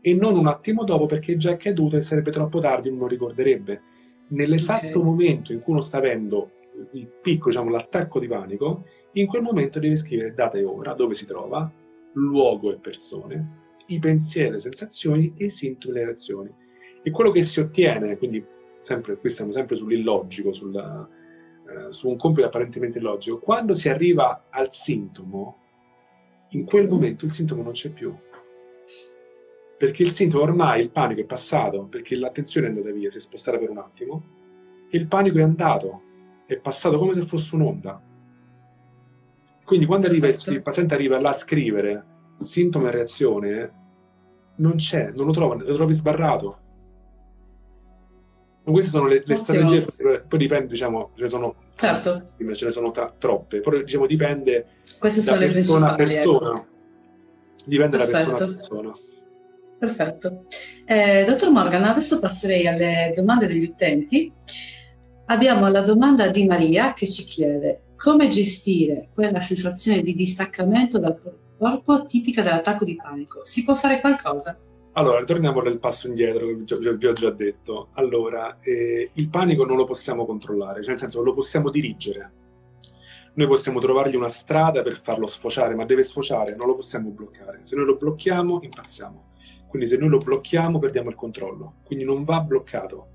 e 0.00 0.14
non 0.14 0.36
un 0.36 0.46
attimo 0.46 0.84
dopo 0.84 1.06
perché 1.06 1.32
è 1.32 1.36
già 1.36 1.52
accaduto 1.52 1.96
e 1.96 2.00
sarebbe 2.00 2.30
troppo 2.30 2.60
tardi, 2.60 2.88
non 2.88 3.00
lo 3.00 3.06
ricorderebbe. 3.08 3.82
Nell'esatto 4.28 4.86
okay. 4.86 5.02
momento 5.02 5.52
in 5.52 5.60
cui 5.60 5.72
uno 5.72 5.82
sta 5.82 5.98
avendo 5.98 6.50
il 6.92 7.06
picco, 7.20 7.48
diciamo, 7.48 7.70
l'attacco 7.70 8.18
di 8.18 8.26
panico, 8.26 8.84
in 9.12 9.26
quel 9.26 9.42
momento 9.42 9.78
deve 9.78 9.96
scrivere 9.96 10.34
data 10.34 10.58
e 10.58 10.64
ora, 10.64 10.94
dove 10.94 11.14
si 11.14 11.26
trova, 11.26 11.70
luogo 12.14 12.72
e 12.72 12.78
persone, 12.78 13.62
i 13.86 13.98
pensieri, 13.98 14.52
le 14.52 14.60
sensazioni 14.60 15.34
e 15.36 15.46
i 15.46 15.50
sintomi 15.50 15.94
e 15.94 15.98
le 15.98 16.04
reazioni. 16.06 16.52
E 17.02 17.10
quello 17.10 17.30
che 17.30 17.42
si 17.42 17.60
ottiene, 17.60 18.16
quindi 18.16 18.44
sempre, 18.80 19.16
qui 19.16 19.30
siamo 19.30 19.52
sempre 19.52 19.76
sull'illogico, 19.76 20.52
sulla, 20.52 21.08
eh, 21.68 21.92
su 21.92 22.08
un 22.08 22.16
compito 22.16 22.46
apparentemente 22.46 22.98
illogico, 22.98 23.38
quando 23.38 23.74
si 23.74 23.88
arriva 23.88 24.46
al 24.50 24.72
sintomo, 24.72 25.58
in 26.50 26.64
quel 26.64 26.88
momento 26.88 27.24
il 27.24 27.32
sintomo 27.32 27.62
non 27.62 27.72
c'è 27.72 27.90
più. 27.90 28.14
Perché 29.76 30.02
il 30.02 30.12
sintomo 30.12 30.44
ormai, 30.44 30.82
il 30.82 30.90
panico 30.90 31.20
è 31.20 31.24
passato, 31.24 31.84
perché 31.84 32.16
l'attenzione 32.16 32.66
è 32.66 32.70
andata 32.70 32.90
via, 32.90 33.10
si 33.10 33.18
è 33.18 33.20
spostata 33.20 33.58
per 33.58 33.70
un 33.70 33.78
attimo, 33.78 34.22
e 34.90 34.96
il 34.96 35.06
panico 35.08 35.38
è 35.38 35.42
andato, 35.42 36.02
è 36.46 36.56
passato 36.58 36.98
come 36.98 37.14
se 37.14 37.22
fosse 37.22 37.54
un'onda 37.54 38.00
quindi 39.64 39.86
quando 39.86 40.06
arriva, 40.06 40.28
il 40.28 40.62
paziente 40.62 40.94
arriva 40.94 41.18
là 41.18 41.30
a 41.30 41.34
scrivere 41.34 42.04
sintomo 42.42 42.88
e 42.88 42.90
reazione, 42.90 43.72
non 44.56 44.76
c'è, 44.76 45.10
non 45.14 45.26
lo 45.26 45.32
trova, 45.32 45.54
lo 45.54 45.74
trovi 45.74 45.94
sbarrato. 45.94 46.58
Queste 48.62 48.90
sono 48.90 49.06
le, 49.06 49.22
le 49.24 49.34
strategie, 49.34 49.86
poi 50.26 50.38
dipende, 50.38 50.68
diciamo, 50.68 51.10
ce 51.14 51.22
ne 51.22 51.28
sono, 51.28 51.54
certo. 51.74 52.30
ce 52.54 52.64
ne 52.64 52.70
sono 52.70 52.90
tra, 52.90 53.12
troppe, 53.16 53.60
però 53.60 53.78
diciamo 53.78 54.06
dipende 54.06 54.66
Queste 54.98 55.20
da 55.20 55.36
sono 55.36 55.52
persona 55.52 55.92
a 55.92 55.94
persona. 55.94 56.50
Ecco. 56.50 56.66
Dipende 57.66 57.96
da 57.96 58.04
persona 58.06 58.34
a 58.34 58.46
persona. 58.46 58.92
Perfetto. 59.78 60.44
Eh, 60.86 61.24
dottor 61.26 61.50
Morgan, 61.50 61.84
adesso 61.84 62.18
passerei 62.20 62.66
alle 62.66 63.12
domande 63.14 63.46
degli 63.46 63.64
utenti. 63.64 64.32
Abbiamo 65.26 65.70
la 65.70 65.80
domanda 65.80 66.28
di 66.28 66.44
Maria 66.44 66.92
che 66.92 67.06
ci 67.06 67.24
chiede 67.24 67.94
come 67.96 68.28
gestire 68.28 69.08
quella 69.14 69.40
sensazione 69.40 70.02
di 70.02 70.12
distaccamento 70.12 70.98
dal 70.98 71.18
corpo 71.56 72.04
tipica 72.04 72.42
dell'attacco 72.42 72.84
di 72.84 72.94
panico? 72.94 73.42
Si 73.42 73.64
può 73.64 73.74
fare 73.74 74.00
qualcosa? 74.00 74.60
Allora, 74.92 75.24
torniamo 75.24 75.62
nel 75.62 75.78
passo 75.78 76.08
indietro 76.08 76.46
che 76.66 76.96
vi 76.96 77.06
ho 77.06 77.12
già 77.14 77.30
detto. 77.30 77.88
Allora, 77.92 78.58
eh, 78.60 79.12
il 79.14 79.28
panico 79.30 79.64
non 79.64 79.78
lo 79.78 79.86
possiamo 79.86 80.26
controllare, 80.26 80.80
cioè 80.80 80.90
nel 80.90 80.98
senso 80.98 81.22
lo 81.22 81.32
possiamo 81.32 81.70
dirigere. 81.70 82.32
Noi 83.32 83.46
possiamo 83.46 83.80
trovargli 83.80 84.16
una 84.16 84.28
strada 84.28 84.82
per 84.82 85.00
farlo 85.00 85.26
sfociare, 85.26 85.74
ma 85.74 85.86
deve 85.86 86.02
sfociare, 86.02 86.54
non 86.54 86.66
lo 86.66 86.74
possiamo 86.74 87.08
bloccare. 87.08 87.60
Se 87.62 87.76
noi 87.76 87.86
lo 87.86 87.96
blocchiamo, 87.96 88.60
impazziamo. 88.60 89.32
Quindi 89.68 89.88
se 89.88 89.96
noi 89.96 90.10
lo 90.10 90.18
blocchiamo, 90.18 90.78
perdiamo 90.78 91.08
il 91.08 91.16
controllo. 91.16 91.76
Quindi 91.82 92.04
non 92.04 92.24
va 92.24 92.40
bloccato 92.40 93.08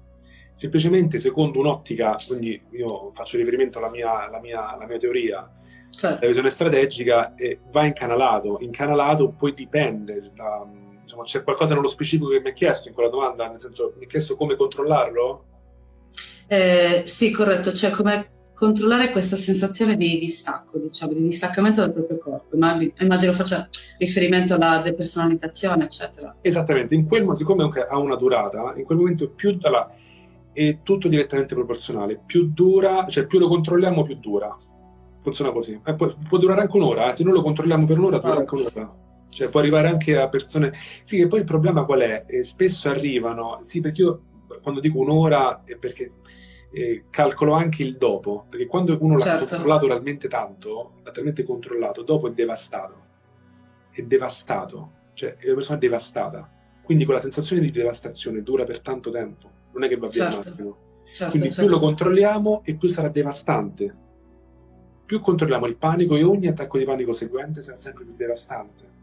semplicemente 0.60 1.20
secondo 1.20 1.60
un'ottica, 1.60 2.18
quindi 2.28 2.62
io 2.72 3.12
faccio 3.14 3.38
riferimento 3.38 3.78
alla 3.78 3.90
mia, 3.90 4.28
alla 4.28 4.42
mia, 4.42 4.70
alla 4.70 4.86
mia 4.86 4.98
teoria, 4.98 5.50
certo. 5.90 6.20
la 6.20 6.28
visione 6.28 6.50
strategica, 6.50 7.34
e 7.36 7.60
va 7.72 7.86
incanalato. 7.86 8.58
Incanalato 8.60 9.30
poi 9.30 9.54
dipende 9.54 10.32
da, 10.36 10.68
insomma, 11.02 11.24
c'è 11.24 11.44
qualcosa 11.44 11.76
nello 11.76 11.88
specifico 11.88 12.28
che 12.28 12.42
mi 12.42 12.50
ha 12.50 12.52
chiesto 12.52 12.90
in 12.90 12.94
quella 12.94 13.10
domanda, 13.10 13.48
nel 13.48 13.62
senso 13.62 13.94
mi 13.98 14.04
ha 14.04 14.08
chiesto 14.08 14.36
come 14.36 14.58
controllarlo? 14.58 15.46
Eh, 16.48 17.04
sì, 17.06 17.32
corretto, 17.32 17.72
cioè 17.72 17.92
come 17.92 18.32
controllare 18.54 19.12
questa 19.12 19.38
sensazione 19.38 19.96
di 19.96 20.20
distacco, 20.20 20.78
diciamo, 20.78 21.14
di 21.14 21.22
distaccamento 21.22 21.80
dal 21.80 21.94
proprio 21.94 22.18
corpo. 22.18 22.58
Ma 22.58 22.78
immagino 22.98 23.32
faccia 23.32 23.70
riferimento 23.98 24.56
alla 24.56 24.82
depersonalizzazione, 24.84 25.86
eccetera. 25.86 26.36
Esattamente, 26.42 26.96
in 26.96 27.08
quel, 27.08 27.26
siccome 27.38 27.64
ha 27.64 27.98
una 27.98 28.18
durata, 28.18 28.74
in 28.76 28.84
quel 28.84 28.98
momento 28.98 29.30
più 29.30 29.56
dalla 29.56 29.90
è 30.52 30.80
tutto 30.84 31.08
direttamente 31.08 31.56
proporzionale. 31.56 32.22
Più 32.26 32.52
dura, 32.54 33.08
cioè 33.08 33.28
più 33.28 33.40
lo 33.40 33.48
controlliamo, 33.48 34.04
più 34.04 34.16
dura. 34.16 34.56
Funziona 35.22 35.52
così. 35.52 35.80
E 35.84 35.94
poi, 35.96 36.16
può 36.28 36.38
durare 36.38 36.62
anche 36.62 36.78
un'ora, 36.78 37.10
eh? 37.10 37.14
se 37.14 37.24
noi 37.24 37.34
lo 37.34 37.42
controlliamo 37.42 37.86
per 37.86 37.98
un'ora, 37.98 38.20
dura 38.20 38.38
anche 38.38 38.56
un'ora. 38.56 38.92
Cioè 39.30 39.50
può 39.50 39.60
arrivare 39.60 39.88
anche 39.88 40.18
a 40.18 40.28
persone... 40.28 40.74
Sì, 41.04 41.18
che 41.18 41.28
poi 41.28 41.40
il 41.40 41.46
problema 41.46 41.86
qual 41.86 42.00
è? 42.00 42.26
Eh, 42.28 42.44
spesso 42.44 42.90
arrivano... 42.90 43.60
Sì, 43.62 43.80
perché 43.80 44.02
io 44.02 44.22
quando 44.62 44.80
dico 44.80 44.98
un'ora 45.00 45.64
è 45.64 45.76
perché 45.76 46.14
eh, 46.72 47.06
calcolo 47.12 47.54
anche 47.54 47.84
il 47.84 47.98
dopo, 47.98 48.46
perché 48.50 48.66
quando 48.66 48.98
uno 49.00 49.20
certo. 49.20 49.44
l'ha 49.44 49.50
controllato 49.50 49.88
talmente 49.88 50.28
tanto, 50.28 50.94
l'ha 51.04 51.12
talmente 51.12 51.44
controllato, 51.44 52.02
dopo 52.02 52.28
è 52.28 52.32
devastato. 52.32 52.96
È 53.92 54.02
devastato. 54.02 54.92
Cioè, 55.14 55.36
è 55.36 55.46
una 55.46 55.56
persona 55.56 55.78
devastata. 55.78 56.52
Quindi 56.84 57.06
quella 57.06 57.20
sensazione 57.20 57.62
di 57.62 57.72
devastazione 57.72 58.42
dura 58.42 58.64
per 58.64 58.80
tanto 58.80 59.12
tempo 59.12 59.58
non 59.72 59.84
è 59.84 59.88
che 59.88 59.98
va 59.98 60.08
via 60.08 60.32
certo. 60.32 60.64
un 60.64 60.74
Certo, 61.12 61.32
Quindi 61.32 61.52
certo. 61.52 61.66
più 61.66 61.80
lo 61.80 61.84
controlliamo 61.84 62.62
e 62.64 62.76
più 62.76 62.88
sarà 62.88 63.10
devastante. 63.10 63.96
Più 65.06 65.22
controlliamo 65.22 65.66
il 65.66 65.76
panico 65.76 66.16
e 66.16 66.24
ogni 66.24 66.48
attacco 66.48 66.78
di 66.78 66.86
panico 66.86 67.14
seguente 67.14 67.62
sarà 67.62 67.76
sempre 67.76 68.04
più 68.04 68.14
devastante. 68.16 68.98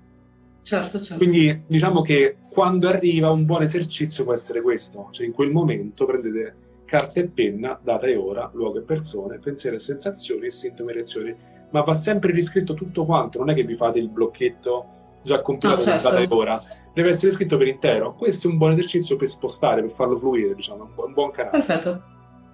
Certo, 0.63 1.01
certo. 1.01 1.25
Quindi 1.25 1.63
diciamo 1.67 2.03
che 2.03 2.37
quando 2.49 2.89
arriva 2.89 3.31
un 3.31 3.45
buon 3.45 3.63
esercizio 3.63 4.25
può 4.25 4.33
essere 4.33 4.61
questo, 4.61 5.09
cioè 5.11 5.27
in 5.27 5.33
quel 5.33 5.51
momento 5.51 6.05
prendete 6.07 6.55
carta 6.85 7.21
e 7.21 7.27
penna, 7.27 7.79
data 7.83 8.07
e 8.07 8.17
ora, 8.17 8.49
luogo 8.55 8.79
e 8.79 8.83
persone, 8.83 9.39
pensieri 9.39 9.77
e 9.77 9.81
sensazioni 9.81 10.47
e 10.47 10.51
sintomi 10.51 10.91
e 10.91 10.95
reazioni, 10.95 11.35
ma 11.71 11.81
va 11.83 11.95
sempre 11.95 12.33
riscritto 12.33 12.75
tutto 12.75 13.05
quanto, 13.05 13.39
non 13.39 13.51
è 13.51 13.55
che 13.55 13.65
vi 13.65 13.77
fate 13.77 13.99
il 13.99 14.09
blocchetto 14.09 14.87
già 15.27 15.43
compilato 15.43 15.91
no, 15.91 15.99
certo. 15.99 16.17
e 16.17 16.27
ora, 16.31 16.63
deve 16.95 17.11
essere 17.11 17.33
scritto 17.33 17.57
per 17.57 17.67
intero. 17.67 18.15
Questo 18.15 18.47
è 18.47 18.51
un 18.51 18.57
buon 18.57 18.73
esercizio 18.73 19.17
per 19.17 19.29
spostare, 19.29 19.83
per 19.83 19.91
farlo 19.91 20.17
fluire, 20.17 20.55
diciamo, 20.55 20.85
un 20.85 20.95
buon, 20.95 21.09
un 21.09 21.13
buon 21.13 21.31
canale. 21.33 21.59
Perfetto, 21.59 22.03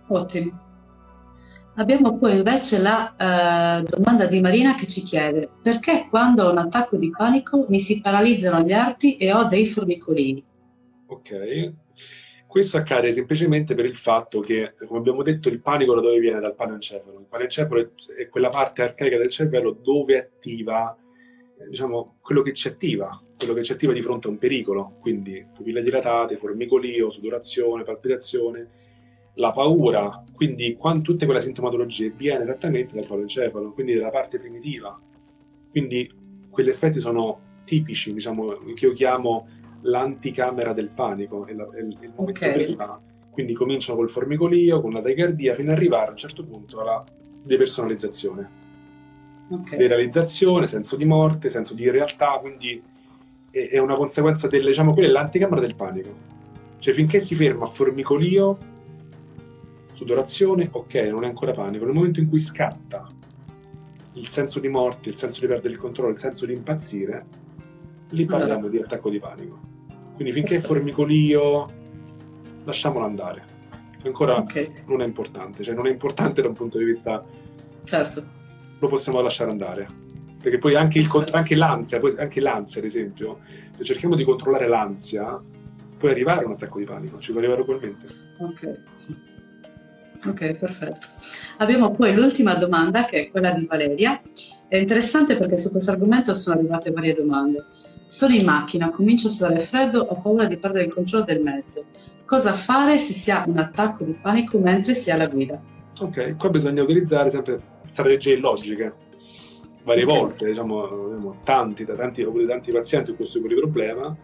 ottimo. 0.08 0.70
Abbiamo 1.76 2.18
poi 2.18 2.36
invece 2.36 2.80
la 2.80 3.14
eh, 3.16 3.82
domanda 3.84 4.26
di 4.26 4.40
Marina 4.40 4.74
che 4.74 4.86
ci 4.86 5.02
chiede 5.02 5.48
perché 5.62 6.06
quando 6.10 6.44
ho 6.44 6.50
un 6.50 6.58
attacco 6.58 6.96
di 6.96 7.10
panico 7.10 7.64
mi 7.68 7.80
si 7.80 8.02
paralizzano 8.02 8.62
gli 8.62 8.72
arti 8.72 9.16
e 9.16 9.32
ho 9.32 9.44
dei 9.44 9.64
formicolini? 9.64 10.44
Ok, 11.06 11.72
questo 12.46 12.76
accade 12.76 13.10
semplicemente 13.14 13.74
per 13.74 13.86
il 13.86 13.96
fatto 13.96 14.40
che, 14.40 14.74
come 14.86 14.98
abbiamo 14.98 15.22
detto, 15.22 15.48
il 15.48 15.60
panico 15.60 15.94
da 15.94 16.02
dove 16.02 16.18
viene? 16.18 16.40
Dal 16.40 16.54
panencefalo. 16.54 17.20
Il 17.20 17.26
panencefalo 17.26 17.92
è 18.18 18.28
quella 18.28 18.50
parte 18.50 18.82
arcaica 18.82 19.16
del 19.16 19.30
cervello 19.30 19.70
dove 19.70 20.18
attiva 20.18 20.94
diciamo, 21.68 22.16
quello 22.20 22.42
che 22.42 22.52
ci 22.52 22.68
attiva, 22.68 23.20
quello 23.36 23.54
che 23.54 23.62
ci 23.62 23.72
attiva 23.72 23.92
di 23.92 24.02
fronte 24.02 24.28
a 24.28 24.30
un 24.30 24.38
pericolo, 24.38 24.96
quindi 25.00 25.44
pupille 25.54 25.82
dilatate, 25.82 26.36
formicolio, 26.36 27.10
sudorazione, 27.10 27.82
palpitazione, 27.82 28.68
la 29.34 29.52
paura, 29.52 30.22
quindi 30.34 30.74
quando 30.74 31.02
tutte 31.02 31.24
quelle 31.24 31.40
sintomatologie 31.40 32.10
viene 32.10 32.42
esattamente 32.42 32.94
dal 32.94 33.06
palencefalo, 33.06 33.72
quindi 33.72 33.94
dalla 33.94 34.10
parte 34.10 34.38
primitiva. 34.38 34.98
Quindi 35.70 36.10
quegli 36.50 36.68
aspetti 36.68 37.00
sono 37.00 37.40
tipici, 37.64 38.12
diciamo, 38.12 38.46
che 38.74 38.86
io 38.86 38.92
chiamo 38.92 39.48
l'anticamera 39.82 40.72
del 40.72 40.90
panico, 40.90 41.46
è, 41.46 41.54
la, 41.54 41.68
è 41.72 41.80
il 41.80 42.12
momento 42.14 42.44
okay. 42.44 42.64
prima. 42.64 43.00
Quindi 43.30 43.54
cominciano 43.54 43.96
col 43.96 44.10
formicolio, 44.10 44.82
con 44.82 44.92
la 44.92 45.00
tachicardia, 45.00 45.54
fino 45.54 45.70
ad 45.70 45.78
arrivare 45.78 46.08
a 46.08 46.10
un 46.10 46.16
certo 46.16 46.44
punto 46.44 46.80
alla 46.80 47.02
depersonalizzazione 47.42 48.60
okay. 49.48 49.78
derealizzazione, 49.78 50.66
senso 50.66 50.96
di 50.96 51.04
morte, 51.04 51.50
senso 51.50 51.74
di 51.74 51.88
realtà, 51.90 52.38
quindi 52.40 52.82
è, 53.50 53.68
è 53.70 53.78
una 53.78 53.94
conseguenza 53.94 54.48
del, 54.48 54.66
diciamo, 54.66 54.92
quella 54.92 55.08
è 55.08 55.12
l'anticamera 55.12 55.60
del 55.60 55.74
panico. 55.74 56.30
Cioè 56.78 56.94
finché 56.94 57.20
si 57.20 57.34
ferma 57.34 57.64
a 57.64 57.68
formicolio, 57.68 58.56
sudorazione, 59.92 60.68
ok, 60.70 60.94
non 60.94 61.24
è 61.24 61.28
ancora 61.28 61.52
panico. 61.52 61.84
Nel 61.84 61.94
momento 61.94 62.20
in 62.20 62.28
cui 62.28 62.40
scatta 62.40 63.06
il 64.14 64.28
senso 64.28 64.58
di 64.58 64.68
morte, 64.68 65.08
il 65.08 65.14
senso 65.14 65.40
di 65.40 65.46
perdere 65.46 65.72
il 65.72 65.78
controllo, 65.78 66.10
il 66.10 66.18
senso 66.18 66.44
di 66.44 66.52
impazzire, 66.52 67.24
lì 68.10 68.24
parliamo 68.24 68.66
allora. 68.66 68.70
di 68.70 68.78
attacco 68.78 69.10
di 69.10 69.18
panico. 69.18 69.60
Quindi 70.14 70.32
finché 70.32 70.56
è 70.56 70.60
formicolio, 70.60 71.66
lasciamolo 72.64 73.04
andare. 73.04 73.50
Ancora 74.04 74.38
okay. 74.38 74.82
non 74.86 75.00
è 75.02 75.04
importante, 75.04 75.62
cioè 75.62 75.74
non 75.74 75.86
è 75.86 75.90
importante 75.90 76.42
da 76.42 76.48
un 76.48 76.54
punto 76.54 76.78
di 76.78 76.84
vista 76.84 77.22
certo 77.84 78.40
lo 78.82 78.88
possiamo 78.88 79.20
lasciare 79.20 79.50
andare. 79.50 79.86
Perché 80.42 80.58
poi 80.58 80.74
anche, 80.74 80.98
il, 80.98 81.08
anche, 81.30 81.54
l'ansia, 81.54 82.00
poi 82.00 82.16
anche 82.18 82.40
l'ansia, 82.40 82.80
ad 82.80 82.86
esempio, 82.86 83.38
se 83.76 83.84
cerchiamo 83.84 84.16
di 84.16 84.24
controllare 84.24 84.66
l'ansia, 84.66 85.40
può 85.96 86.08
arrivare 86.08 86.42
a 86.42 86.46
un 86.46 86.52
attacco 86.54 86.78
di 86.78 86.84
panico, 86.84 87.20
ci 87.20 87.30
può 87.30 87.40
arrivare 87.40 87.60
ugualmente. 87.60 88.06
Ok. 88.38 88.78
Ok, 90.24 90.54
perfetto. 90.54 91.06
Abbiamo 91.58 91.92
poi 91.92 92.12
l'ultima 92.14 92.54
domanda 92.54 93.04
che 93.04 93.20
è 93.20 93.30
quella 93.30 93.52
di 93.52 93.66
Valeria. 93.66 94.20
È 94.66 94.76
interessante 94.76 95.36
perché 95.36 95.58
su 95.58 95.70
questo 95.70 95.92
argomento 95.92 96.34
sono 96.34 96.58
arrivate 96.58 96.90
varie 96.90 97.14
domande. 97.14 97.64
Sono 98.06 98.34
in 98.34 98.44
macchina, 98.44 98.90
comincio 98.90 99.28
a 99.28 99.30
sudare 99.30 99.60
freddo, 99.60 100.00
ho 100.00 100.20
paura 100.20 100.46
di 100.46 100.56
perdere 100.56 100.86
il 100.86 100.92
controllo 100.92 101.24
del 101.24 101.40
mezzo. 101.40 101.84
Cosa 102.24 102.52
fare 102.52 102.98
se 102.98 103.12
si 103.12 103.30
ha 103.30 103.44
un 103.46 103.58
attacco 103.58 104.04
di 104.04 104.16
panico 104.20 104.58
mentre 104.58 104.94
si 104.94 105.10
è 105.10 105.12
alla 105.12 105.28
guida? 105.28 105.60
Ok, 106.00 106.36
qua 106.36 106.50
bisogna 106.50 106.82
utilizzare 106.82 107.30
sempre 107.30 107.60
strategie 107.86 108.34
illogiche 108.34 108.94
varie 109.84 110.04
volte, 110.04 110.46
diciamo, 110.46 110.84
abbiamo 110.84 111.38
tanti, 111.42 111.84
tanti, 111.84 112.26
tanti 112.46 112.72
pazienti 112.72 113.08
con 113.08 113.16
questo 113.16 113.38
tipo 113.38 113.52
di 113.52 113.60
problema 113.60 114.16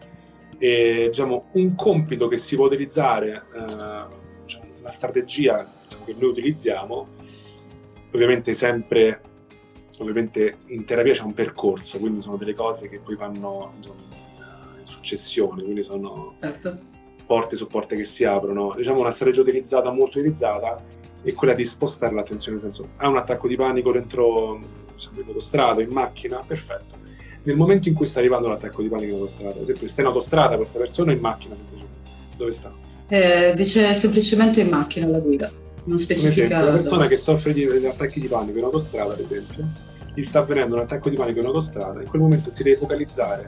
e 0.59 1.07
diciamo, 1.09 1.49
un 1.53 1.75
compito 1.75 2.29
che 2.29 2.37
si 2.37 2.57
può 2.57 2.67
utilizzare, 2.67 3.43
eh, 3.55 4.43
diciamo, 4.43 4.65
una 4.81 4.91
strategia 4.91 5.69
diciamo, 5.85 6.05
che 6.05 6.15
noi 6.19 6.31
utilizziamo, 6.31 7.09
ovviamente 8.13 8.55
sempre 8.55 9.21
ovviamente 10.01 10.57
in 10.69 10.85
terapia 10.85 11.13
c'è 11.13 11.23
un 11.23 11.35
percorso, 11.35 11.99
quindi 11.99 12.21
sono 12.21 12.37
delle 12.37 12.55
cose 12.55 12.89
che 12.89 13.01
poi 13.01 13.17
vanno 13.17 13.73
diciamo, 13.77 13.97
in 14.79 14.87
successione, 14.87 15.63
quindi 15.63 15.83
sono 15.83 16.35
certo. 16.41 16.79
porte 17.27 17.57
su 17.57 17.67
porte 17.67 17.97
che 17.97 18.05
si 18.05 18.25
aprono. 18.25 18.75
Diciamo 18.77 19.01
una 19.01 19.11
strategia 19.11 19.41
utilizzata, 19.41 19.91
molto 19.91 20.19
utilizzata, 20.19 20.83
è 21.23 21.33
quella 21.35 21.55
di 21.55 21.65
spostare 21.65 22.15
l'attenzione, 22.15 22.61
nel 22.61 22.73
senso, 22.73 22.91
ha 22.97 23.09
un 23.09 23.17
attacco 23.17 23.49
di 23.49 23.57
panico 23.57 23.93
dentro, 23.93 24.59
diciamo, 24.95 25.21
in 25.21 25.27
autostrada, 25.27 25.83
in 25.83 25.91
macchina, 25.91 26.43
perfetto. 26.47 26.97
Nel 27.43 27.57
momento 27.57 27.89
in 27.89 27.95
cui 27.95 28.07
sta 28.07 28.19
arrivando 28.19 28.49
l'attacco 28.49 28.83
di 28.83 28.89
panico 28.89 29.15
in 29.15 29.21
autostrada, 29.21 29.55
ad 29.55 29.63
esempio, 29.63 29.89
sta 29.89 30.01
in 30.01 30.07
autostrada 30.07 30.57
questa 30.57 30.79
persona 30.79 31.13
in 31.13 31.21
macchina 31.21 31.55
semplicemente, 31.55 32.11
dove 32.37 32.53
sta? 32.53 32.73
Eh, 33.09 33.53
dice 33.55 33.95
semplicemente 33.95 34.61
in 34.61 34.69
macchina 34.69 35.07
la 35.07 35.19
guida, 35.19 35.51
non 35.85 35.99
specifica. 35.99 36.63
Una 36.63 36.73
persona 36.73 37.07
che 37.07 37.17
soffre 37.17 37.53
di, 37.53 37.67
di 37.79 37.87
attacchi 37.87 38.21
di 38.21 38.29
panico 38.29 38.59
in 38.59 38.65
autostrada, 38.65 39.13
ad 39.15 39.21
esempio, 39.21 39.67
gli 40.15 40.23
sta 40.23 40.41
avvenendo 40.41 40.75
un 40.75 40.83
attacco 40.83 41.09
di 41.09 41.17
panico 41.17 41.41
in 41.41 41.47
autostrada, 41.47 42.01
in 42.01 42.09
quel 42.09 42.23
momento 42.23 42.53
si 42.53 42.63
deve 42.63 42.77
focalizzare 42.77 43.45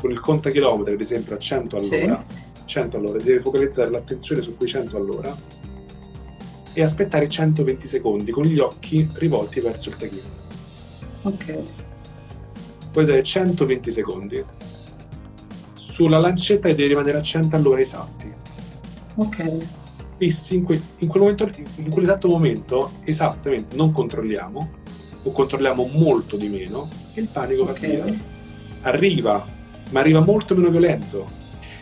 con 0.00 0.10
il 0.10 0.20
contachilometri, 0.20 0.94
ad 0.94 1.00
esempio, 1.00 1.34
a 1.34 1.38
100 1.38 1.76
all'ora, 1.76 2.24
sì. 2.26 2.64
100 2.64 2.96
all'ora, 2.96 3.18
deve 3.18 3.40
focalizzare 3.40 3.90
l'attenzione 3.90 4.42
su 4.42 4.56
quei 4.56 4.68
100 4.68 4.96
all'ora 4.96 5.36
e 6.76 6.82
aspettare 6.82 7.26
120 7.26 7.88
secondi 7.88 8.30
con 8.30 8.44
gli 8.44 8.58
occhi 8.58 9.08
rivolti 9.14 9.60
verso 9.60 9.88
il 9.88 9.96
tachino. 9.96 10.28
Ok. 11.22 11.58
Puoi 12.92 13.04
dare 13.06 13.22
120 13.22 13.90
secondi. 13.90 14.44
Sulla 15.72 16.18
lancetta 16.18 16.68
devi 16.68 16.88
rimanere 16.88 17.16
a 17.16 17.22
100 17.22 17.56
all'ora 17.56 17.80
esatti. 17.80 18.30
Ok. 19.14 19.56
Fissi 20.18 20.56
in, 20.56 20.64
que- 20.64 20.82
in, 20.98 21.08
quel 21.08 21.22
momento, 21.22 21.50
in 21.76 21.88
quell'esatto 21.88 22.28
momento, 22.28 22.90
esattamente, 23.04 23.74
non 23.74 23.92
controlliamo, 23.92 24.70
o 25.22 25.32
controlliamo 25.32 25.88
molto 25.94 26.36
di 26.36 26.48
meno, 26.48 26.90
e 27.14 27.22
il 27.22 27.28
panico 27.28 27.62
okay. 27.62 27.96
va 27.96 28.04
via. 28.04 28.20
Arriva, 28.82 29.46
ma 29.92 30.00
arriva 30.00 30.20
molto 30.20 30.54
meno 30.54 30.68
violento. 30.68 31.26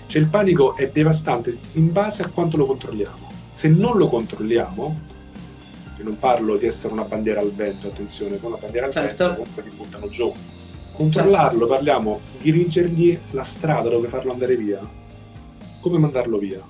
Cioè 0.07 0.23
il 0.23 0.29
panico 0.29 0.77
è 0.77 0.89
devastante 0.89 1.59
in 1.73 1.91
base 1.91 2.23
a 2.23 2.29
quanto 2.29 2.57
lo 2.57 2.67
controlliamo 2.67 3.34
se 3.55 3.69
non 3.69 3.97
lo 3.97 4.09
controlliamo, 4.09 5.13
e 5.97 6.03
non 6.03 6.19
parlo 6.19 6.57
di 6.57 6.67
essere 6.67 6.93
una 6.93 7.05
bandiera 7.05 7.41
al 7.41 7.53
vento, 7.53 7.87
attenzione, 7.89 8.39
con 8.39 8.51
una 8.51 8.61
bandiera 8.61 8.87
al 8.87 8.93
certo. 8.93 9.25
vento 9.25 9.41
comunque 9.41 9.63
ti 9.63 9.77
buttano 9.77 10.09
giù. 10.09 10.33
Controllarlo, 10.93 11.61
certo. 11.61 11.75
parliamo, 11.75 12.21
dirigergli 12.41 13.19
la 13.31 13.43
strada 13.43 13.89
dove 13.89 14.09
farlo 14.09 14.33
andare 14.33 14.57
via. 14.57 14.81
Come 15.81 15.99
mandarlo 15.99 16.39
via? 16.39 16.61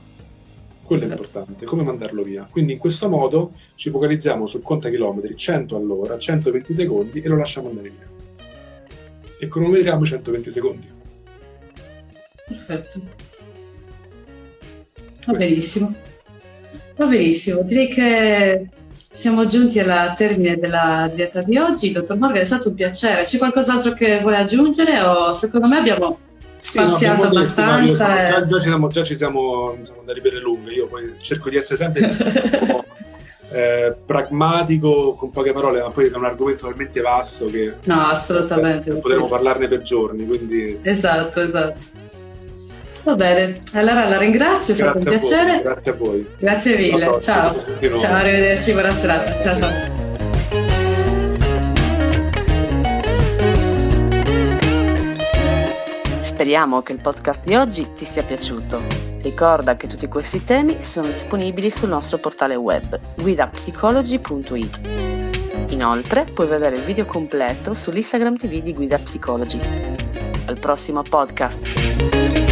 Quello 0.83 1.03
certo. 1.03 1.17
è 1.17 1.19
importante, 1.19 1.65
come 1.65 1.83
mandarlo 1.83 2.23
via. 2.23 2.47
Quindi 2.51 2.73
in 2.73 2.79
questo 2.79 3.09
modo 3.09 3.53
ci 3.75 3.91
focalizziamo 3.91 4.47
sul 4.47 4.63
conta 4.63 4.91
chilometri 4.91 5.37
100 5.37 5.77
all'ora, 5.77 6.19
120 6.19 6.75
secondi 6.75 7.21
e 7.21 7.29
lo 7.29 7.37
lasciamo 7.37 7.69
andare 7.69 7.91
via. 7.91 8.09
E 9.39 9.49
cronometriamo 9.49 10.05
120 10.05 10.51
secondi. 10.51 10.89
Perfetto. 12.47 13.01
Va 15.27 15.33
benissimo. 15.33 15.95
Va 16.97 17.07
benissimo, 17.07 17.63
direi 17.63 17.89
che 17.89 18.69
siamo 19.11 19.47
giunti 19.47 19.81
al 19.81 20.15
termine 20.15 20.57
della 20.57 21.11
diretta 21.11 21.43
di 21.43 21.57
oggi. 21.57 21.93
Dottor 21.93 22.19
Morgan, 22.19 22.41
è 22.41 22.45
stato 22.45 22.69
un 22.69 22.75
piacere. 22.75 23.23
C'è 23.23 23.39
qualcos'altro 23.39 23.93
che 23.93 24.21
vuole 24.21 24.37
aggiungere 24.37 25.01
o 25.01 25.33
secondo 25.33 25.67
me 25.67 25.79
abbiamo 25.79 26.19
spaziato 26.57 27.23
sì, 27.23 27.27
no, 27.27 27.29
abbastanza. 27.31 28.23
e... 28.23 28.31
già, 28.31 28.43
già, 28.45 28.59
ci 28.59 28.69
siamo, 28.69 28.89
già 28.89 29.03
ci 29.03 29.15
siamo, 29.17 29.77
siamo 29.83 30.01
andati 30.01 30.21
per 30.21 30.33
le 30.35 30.41
lunghe, 30.41 30.73
io 30.73 30.87
poi 30.87 31.15
cerco 31.21 31.51
di 31.51 31.57
essere 31.57 31.77
sempre 31.77 32.17
eh, 33.53 33.95
pragmatico, 34.07 35.15
con 35.15 35.31
poche 35.31 35.53
parole, 35.53 35.81
ma 35.81 35.91
poi 35.91 36.09
è 36.09 36.17
un 36.17 36.25
argomento 36.25 36.67
talmente 36.67 37.01
vasto 37.01 37.47
che... 37.47 37.75
No, 37.85 38.01
assolutamente. 38.07 38.91
Eh, 38.91 38.95
potremmo 38.95 39.29
parlarne 39.29 39.69
per 39.69 39.83
giorni, 39.83 40.27
quindi... 40.27 40.79
Esatto, 40.83 41.41
esatto. 41.41 42.04
Va 43.05 43.17
bene, 43.17 43.57
allora 43.75 44.09
la 44.09 44.17
ringrazio, 44.17 44.73
è 44.73 44.77
stato 44.77 44.97
un 44.97 45.05
piacere. 45.05 45.53
Voi, 45.53 45.63
grazie 45.63 45.91
a 45.91 45.95
voi. 45.95 46.27
Grazie 46.39 46.77
mille, 46.77 47.21
ciao. 47.21 47.55
Ciao, 47.95 48.15
arrivederci, 48.15 48.73
buona 48.73 48.93
serata. 48.93 49.39
Ciao, 49.39 49.55
ciao. 49.55 50.03
Speriamo 56.21 56.81
che 56.81 56.93
il 56.93 57.01
podcast 57.01 57.45
di 57.45 57.55
oggi 57.55 57.93
ti 57.95 58.07
sia 58.07 58.23
piaciuto. 58.23 58.81
Ricorda 59.21 59.77
che 59.77 59.87
tutti 59.87 60.09
questi 60.09 60.43
temi 60.43 60.83
sono 60.83 61.09
disponibili 61.09 61.71
sul 61.71 61.91
nostro 61.91 62.17
portale 62.17 62.55
web 62.55 62.99
guidapsicology.it. 63.17 64.81
Inoltre 65.69 66.25
puoi 66.33 66.47
vedere 66.47 66.77
il 66.77 66.85
video 66.85 67.05
completo 67.05 67.75
sull'Instagram 67.75 68.37
TV 68.37 68.63
di 68.63 68.73
Guida 68.73 68.99
Psicology. 68.99 69.61
Al 70.47 70.59
prossimo 70.59 71.03
podcast! 71.03 72.44